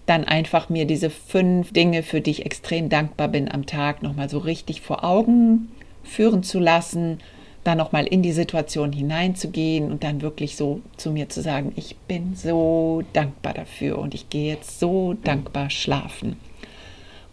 Dann 0.06 0.23
einfach 0.23 0.69
mir 0.69 0.86
diese 0.86 1.10
fünf 1.10 1.73
Dinge, 1.73 2.02
für 2.02 2.21
die 2.21 2.32
ich 2.32 2.45
extrem 2.45 2.89
dankbar 2.89 3.28
bin 3.28 3.52
am 3.52 3.65
Tag, 3.65 4.02
nochmal 4.02 4.30
so 4.30 4.38
richtig 4.38 4.82
vor 4.82 5.04
Augen 5.04 5.69
führen 6.04 6.43
zu 6.43 6.60
lassen, 6.60 7.19
dann 7.65 7.78
nochmal 7.78 8.08
in 8.08 8.21
die 8.21 8.32
Situation 8.32 8.93
hineinzugehen 8.93 9.91
und 9.91 10.06
dann 10.06 10.21
wirklich 10.21 10.56
so 10.56 10.80
zu 10.95 11.12
mir 11.12 11.28
zu 11.28 11.41
sagen, 11.41 11.73
ich 11.76 11.97
bin 12.08 12.34
so 12.34 13.04
dankbar 13.12 13.54
dafür 13.54 13.97
und 14.00 14.13
ich 14.13 14.30
gehe 14.30 14.54
jetzt 14.54 14.80
so 14.80 15.15
dankbar 15.26 15.69
schlafen. 15.69 16.38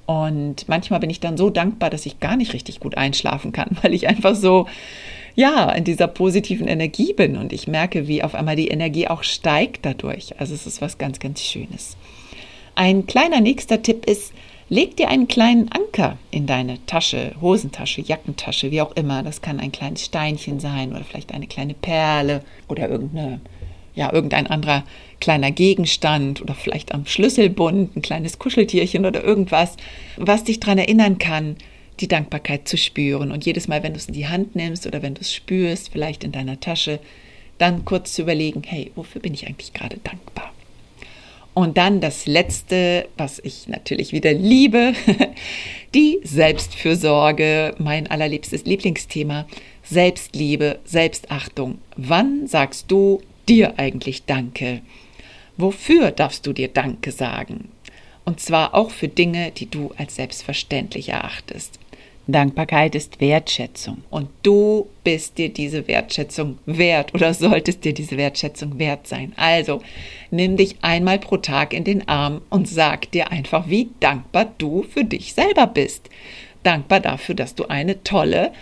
Und 0.07 0.69
manchmal 0.69 1.01
bin 1.01 1.11
ich 1.11 1.21
dann 1.21 1.37
so 1.37 1.51
dankbar, 1.51 1.90
dass 1.90 2.07
ich 2.07 2.21
gar 2.21 2.37
nicht 2.37 2.53
richtig 2.53 2.81
gut 2.81 2.97
einschlafen 2.97 3.53
kann, 3.53 3.77
weil 3.83 3.95
ich 3.95 4.09
einfach 4.09 4.35
so, 4.35 4.67
ja, 5.35 5.71
in 5.71 5.85
dieser 5.85 6.07
positiven 6.07 6.69
Energie 6.69 7.12
bin 7.12 7.37
und 7.37 7.53
ich 7.53 7.67
merke, 7.67 8.07
wie 8.07 8.23
auf 8.23 8.35
einmal 8.35 8.57
die 8.57 8.69
Energie 8.69 9.09
auch 9.09 9.25
steigt 9.25 9.85
dadurch. 9.85 10.38
Also 10.38 10.55
es 10.55 10.67
ist 10.67 10.81
was 10.81 10.99
ganz, 10.99 11.19
ganz 11.19 11.40
Schönes. 11.43 11.97
Ein 12.77 13.07
kleiner 13.07 13.40
nächster 13.40 13.83
Tipp 13.83 14.07
ist, 14.07 14.33
leg 14.69 14.97
dir 14.97 15.09
einen 15.09 15.29
kleinen 15.29 15.71
Anker 15.73 16.19
in 16.31 16.47
deine 16.47 16.85
Tasche, 16.87 17.33
Hosentasche, 17.40 18.01
Jackentasche, 18.01 18.71
wie 18.71 18.81
auch 18.81 18.93
immer. 18.93 19.23
Das 19.23 19.43
kann 19.43 19.61
ein 19.61 19.73
kleines 19.73 20.05
Steinchen 20.05 20.61
sein 20.61 20.93
oder 20.93 21.05
vielleicht 21.05 21.33
eine 21.33 21.47
kleine 21.47 21.75
Perle 21.75 22.43
oder 22.69 22.88
irgendeine, 22.88 23.40
ja, 23.95 24.12
irgendein 24.12 24.47
anderer 24.47 24.85
kleiner 25.20 25.50
Gegenstand 25.50 26.42
oder 26.42 26.55
vielleicht 26.55 26.92
am 26.92 27.07
Schlüsselbund 27.07 27.96
ein 27.96 28.03
kleines 28.03 28.38
Kuscheltierchen 28.38 29.07
oder 29.07 29.22
irgendwas, 29.22 29.77
was 30.16 30.44
dich 30.44 30.61
daran 30.61 30.79
erinnern 30.79 31.18
kann, 31.18 31.57
die 32.00 32.09
Dankbarkeit 32.09 32.68
zu 32.68 32.77
spüren. 32.77 33.31
Und 33.31 33.46
jedes 33.46 33.68
Mal, 33.68 33.83
wenn 33.83 33.92
du 33.92 33.98
es 33.98 34.07
in 34.07 34.14
die 34.14 34.29
Hand 34.29 34.57
nimmst 34.57 34.87
oder 34.87 35.03
wenn 35.03 35.14
du 35.14 35.20
es 35.20 35.33
spürst, 35.33 35.90
vielleicht 35.90 36.24
in 36.24 36.33
deiner 36.33 36.61
Tasche, 36.61 36.98
dann 37.59 37.85
kurz 37.85 38.14
zu 38.14 38.22
überlegen, 38.22 38.62
hey, 38.66 38.90
wofür 38.94 39.20
bin 39.20 39.35
ich 39.35 39.46
eigentlich 39.46 39.72
gerade 39.72 39.98
dankbar? 40.03 40.53
Und 41.55 41.77
dann 41.77 42.00
das 42.00 42.27
Letzte, 42.27 43.07
was 43.16 43.38
ich 43.38 43.68
natürlich 43.68 44.12
wieder 44.12 44.33
liebe, 44.33 44.92
die 45.94 46.18
Selbstfürsorge, 46.24 47.77
mein 47.79 48.09
allerliebstes 48.09 48.64
Lieblingsthema. 48.64 49.46
Selbstliebe, 49.85 50.81
Selbstachtung. 50.85 51.79
Wann 51.96 52.48
sagst 52.48 52.90
du 52.90 53.20
dir 53.48 53.79
eigentlich 53.79 54.24
Danke? 54.24 54.81
Wofür 55.57 56.11
darfst 56.11 56.47
du 56.47 56.53
dir 56.53 56.69
Danke 56.69 57.12
sagen? 57.12 57.69
Und 58.25 58.40
zwar 58.40 58.75
auch 58.75 58.90
für 58.90 59.09
Dinge, 59.09 59.51
die 59.51 59.71
du 59.71 59.93
als 59.97 60.17
selbstverständlich 60.17 61.11
erachtest. 61.11 61.79
Dankbarkeit 62.27 62.95
ist 62.95 63.21
Wertschätzung 63.21 64.03
und 64.09 64.31
du 64.43 64.88
bist 65.05 65.37
dir 65.37 65.51
diese 65.51 65.87
Wertschätzung 65.87 66.59
wert 66.64 67.12
oder 67.12 67.35
solltest 67.35 67.85
dir 67.85 67.93
diese 67.93 68.17
Wertschätzung 68.17 68.79
wert 68.79 69.07
sein. 69.07 69.35
Also 69.37 69.83
nimm 70.31 70.57
dich 70.57 70.77
einmal 70.81 71.19
pro 71.19 71.37
Tag 71.37 71.75
in 71.75 71.85
den 71.85 72.09
Arm 72.09 72.40
und 72.49 72.67
sag 72.67 73.11
dir 73.11 73.31
einfach, 73.31 73.69
wie 73.69 73.90
dankbar 74.01 74.55
du 74.57 74.85
für 74.85 75.05
dich 75.05 75.35
selber 75.35 75.67
bist. 75.67 76.09
Dankbar 76.62 77.01
dafür, 77.01 77.35
dass 77.35 77.55
du 77.55 77.67
eine 77.67 78.03
tolle, 78.05 78.53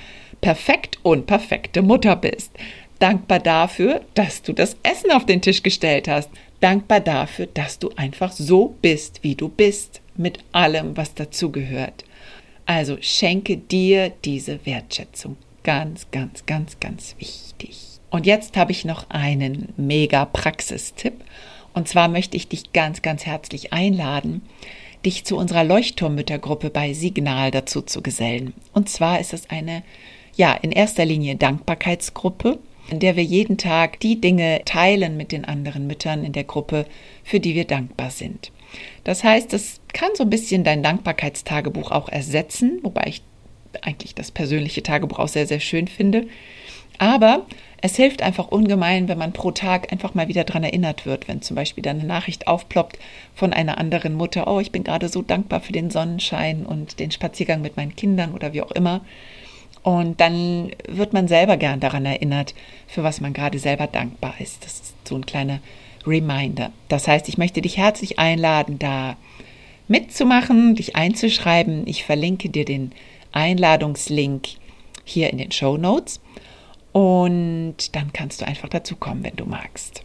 perfekt 0.40 0.98
und 1.05 1.26
perfekte 1.26 1.83
Mutter 1.83 2.16
bist. 2.16 2.50
Dankbar 2.98 3.38
dafür, 3.38 4.00
dass 4.14 4.42
du 4.42 4.52
das 4.52 4.76
Essen 4.83 5.12
auf 5.12 5.24
den 5.24 5.40
Tisch 5.40 5.62
gestellt 5.62 6.09
hast. 6.09 6.31
Dankbar 6.62 7.01
dafür, 7.01 7.46
dass 7.46 7.81
du 7.81 7.90
einfach 7.96 8.31
so 8.31 8.77
bist, 8.83 9.25
wie 9.25 9.35
du 9.35 9.48
bist, 9.48 10.01
mit 10.14 10.38
allem, 10.53 10.96
was 10.96 11.12
dazugehört. 11.12 12.05
Also 12.66 12.98
schenke 13.01 13.57
dir 13.57 14.12
diese 14.25 14.64
Wertschätzung. 14.64 15.37
Ganz, 15.64 16.07
ganz, 16.12 16.46
ganz, 16.46 16.79
ganz 16.79 17.16
wichtig. 17.18 17.98
Und 18.11 18.27
jetzt 18.27 18.57
habe 18.57 18.70
ich 18.70 18.85
noch 18.85 19.11
einen 19.11 19.72
mega 19.77 20.25
Praxistipp. 20.25 21.25
Und 21.75 21.88
zwar 21.88 22.07
möchte 22.07 22.37
ich 22.37 22.46
dich 22.46 22.72
ganz, 22.72 23.03
ganz 23.03 23.27
herzlich 23.27 23.72
einladen, 23.72 24.42
dich 25.05 25.25
zu 25.25 25.37
unserer 25.37 25.64
Leuchtturmmüttergruppe 25.64 26.70
bei 26.70 26.92
Signal 26.92 27.51
dazu 27.51 27.83
zu 27.83 28.03
gesellen. 28.03 28.55
Und 28.72 28.88
zwar 28.88 29.18
ist 29.18 29.33
es 29.33 29.51
eine, 29.51 29.83
ja, 30.37 30.53
in 30.53 30.70
erster 30.70 31.05
Linie 31.07 31.35
Dankbarkeitsgruppe, 31.35 32.61
in 32.92 33.00
der 33.00 33.16
wir 33.16 33.24
jeden 33.24 33.57
Tag 33.57 34.00
die 34.00 34.20
Dinge 34.20 34.61
teilen 34.64 35.16
mit 35.16 35.33
den 35.33 35.46
anderen 35.46 35.87
Müttern 35.87 36.24
in 36.24 36.33
der 36.33 36.44
Gruppe, 36.44 36.85
für 37.24 37.40
die 37.40 37.55
wir 37.55 37.64
dankbar 37.64 38.11
sind. 38.11 38.52
Das 39.05 39.24
heißt, 39.24 39.52
es 39.55 39.81
kann 39.92 40.11
so 40.14 40.24
ein 40.24 40.31
bisschen 40.31 40.62
dein 40.62 40.83
Dankbarkeitstagebuch 40.83 41.90
auch 41.90 42.09
ersetzen, 42.09 42.81
wobei 42.83 43.05
ich 43.07 43.22
eigentlich 43.81 44.14
das 44.14 44.31
persönliche 44.31 44.83
Tagebuch 44.83 45.18
auch 45.18 45.28
sehr, 45.28 45.46
sehr 45.46 45.61
schön 45.61 45.88
finde. 45.88 46.26
Aber 46.98 47.46
es 47.81 47.96
hilft 47.96 48.22
einfach 48.22 48.48
ungemein, 48.48 49.09
wenn 49.09 49.18
man 49.18 49.33
pro 49.33 49.50
Tag 49.50 49.90
einfach 49.90 50.14
mal 50.14 50.28
wieder 50.28 50.44
daran 50.44 50.62
erinnert 50.62 51.07
wird, 51.07 51.26
wenn 51.26 51.42
zum 51.42 51.57
Beispiel 51.57 51.83
dann 51.83 51.98
eine 51.98 52.07
Nachricht 52.07 52.46
aufploppt 52.46 52.98
von 53.35 53.52
einer 53.52 53.78
anderen 53.78 54.14
Mutter, 54.14 54.46
oh, 54.46 54.61
ich 54.61 54.70
bin 54.70 54.85
gerade 54.85 55.09
so 55.09 55.22
dankbar 55.22 55.61
für 55.61 55.72
den 55.72 55.90
Sonnenschein 55.90 56.66
und 56.66 57.00
den 57.00 57.11
Spaziergang 57.11 57.62
mit 57.62 57.76
meinen 57.76 57.96
Kindern 57.96 58.35
oder 58.35 58.52
wie 58.52 58.62
auch 58.62 58.70
immer. 58.70 59.00
Und 59.83 60.21
dann 60.21 60.71
wird 60.88 61.12
man 61.12 61.27
selber 61.27 61.57
gern 61.57 61.81
daran 61.81 62.07
erinnert, 62.07 62.55
für 62.87 63.03
was 63.03 63.21
man 63.21 63.33
gerade 63.33 63.59
selber 63.59 63.87
dankbar 63.87 64.35
ist. 64.38 64.64
Das 64.64 64.75
ist 64.75 64.95
so 65.05 65.16
ein 65.16 65.27
kleiner 65.27 65.59
Reminder. 66.07 66.71
Das 66.88 67.09
heißt, 67.09 67.29
ich 67.29 67.38
möchte 67.38 67.62
dich 67.62 67.77
herzlich 67.77 68.18
einladen, 68.18 68.79
da 68.79 69.16
mitzumachen, 69.88 70.77
dich 70.77 70.95
einzuschreiben. 70.95 71.87
Ich 71.87 72.05
verlinke 72.05 72.49
dir 72.49 72.64
den 72.64 72.92
Einladungslink 73.33 74.49
hier 75.05 75.31
in 75.31 75.38
den 75.38 75.51
Show 75.51 75.77
Notes 75.77 76.21
und 76.92 77.77
dann 77.92 78.12
kannst 78.12 78.40
du 78.40 78.47
einfach 78.47 78.68
dazu 78.68 78.97
kommen, 78.97 79.25
wenn 79.25 79.37
du 79.37 79.47
magst. 79.47 80.03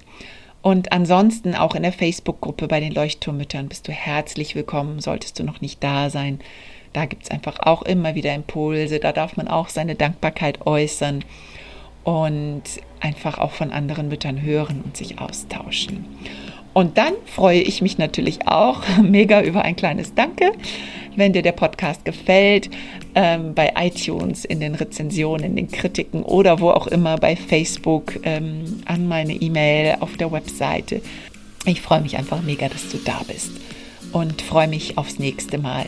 Und 0.62 0.92
ansonsten 0.92 1.56
auch 1.56 1.76
in 1.76 1.84
der 1.84 1.94
Facebook-Gruppe 1.94 2.68
bei 2.68 2.80
den 2.80 2.94
Leuchtturmmüttern 2.94 3.70
bist 3.70 3.88
du 3.88 3.92
herzlich 3.92 4.56
willkommen, 4.56 5.00
solltest 5.00 5.40
du 5.40 5.44
noch 5.44 5.62
nicht 5.62 5.84
da 5.84 6.10
sein. 6.10 6.40
Da 6.97 7.05
gibt 7.05 7.25
es 7.25 7.29
einfach 7.29 7.60
auch 7.60 7.83
immer 7.83 8.15
wieder 8.15 8.33
Impulse, 8.33 8.97
da 8.97 9.12
darf 9.12 9.38
man 9.38 9.47
auch 9.47 9.69
seine 9.69 9.93
Dankbarkeit 9.93 10.65
äußern 10.65 11.23
und 12.03 12.63
einfach 13.01 13.38
auch 13.38 13.51
von 13.51 13.71
anderen 13.71 14.07
Müttern 14.07 14.41
hören 14.41 14.81
und 14.83 14.97
sich 14.97 15.19
austauschen. 15.19 16.05
Und 16.73 16.97
dann 16.97 17.13
freue 17.27 17.60
ich 17.62 17.83
mich 17.83 17.99
natürlich 17.99 18.47
auch 18.47 18.81
mega 19.03 19.43
über 19.43 19.62
ein 19.62 19.75
kleines 19.75 20.15
Danke, 20.15 20.53
wenn 21.15 21.33
dir 21.33 21.43
der 21.43 21.51
Podcast 21.51 22.03
gefällt, 22.03 22.71
ähm, 23.13 23.53
bei 23.53 23.73
iTunes, 23.77 24.43
in 24.43 24.60
den 24.60 24.73
Rezensionen, 24.73 25.45
in 25.45 25.55
den 25.55 25.67
Kritiken 25.67 26.23
oder 26.23 26.60
wo 26.62 26.71
auch 26.71 26.88
immer, 26.88 27.17
bei 27.17 27.36
Facebook, 27.36 28.19
ähm, 28.23 28.81
an 28.86 29.07
meine 29.07 29.33
E-Mail, 29.33 29.97
auf 29.99 30.17
der 30.17 30.31
Webseite. 30.31 31.03
Ich 31.67 31.79
freue 31.79 32.01
mich 32.01 32.17
einfach 32.17 32.41
mega, 32.41 32.67
dass 32.67 32.89
du 32.89 32.97
da 32.97 33.21
bist 33.27 33.51
und 34.13 34.41
freue 34.41 34.67
mich 34.67 34.97
aufs 34.97 35.19
nächste 35.19 35.60
Mal. 35.60 35.86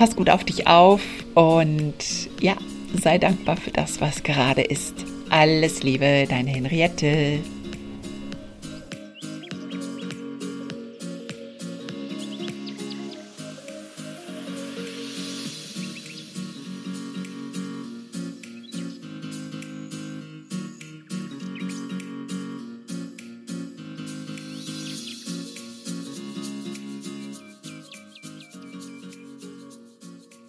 Pass 0.00 0.16
gut 0.16 0.30
auf 0.30 0.44
dich 0.44 0.66
auf 0.66 1.02
und 1.34 1.92
ja, 2.40 2.56
sei 2.98 3.18
dankbar 3.18 3.58
für 3.58 3.70
das, 3.70 4.00
was 4.00 4.22
gerade 4.22 4.62
ist. 4.62 4.94
Alles 5.28 5.82
Liebe, 5.82 6.24
deine 6.26 6.48
Henriette. 6.48 7.40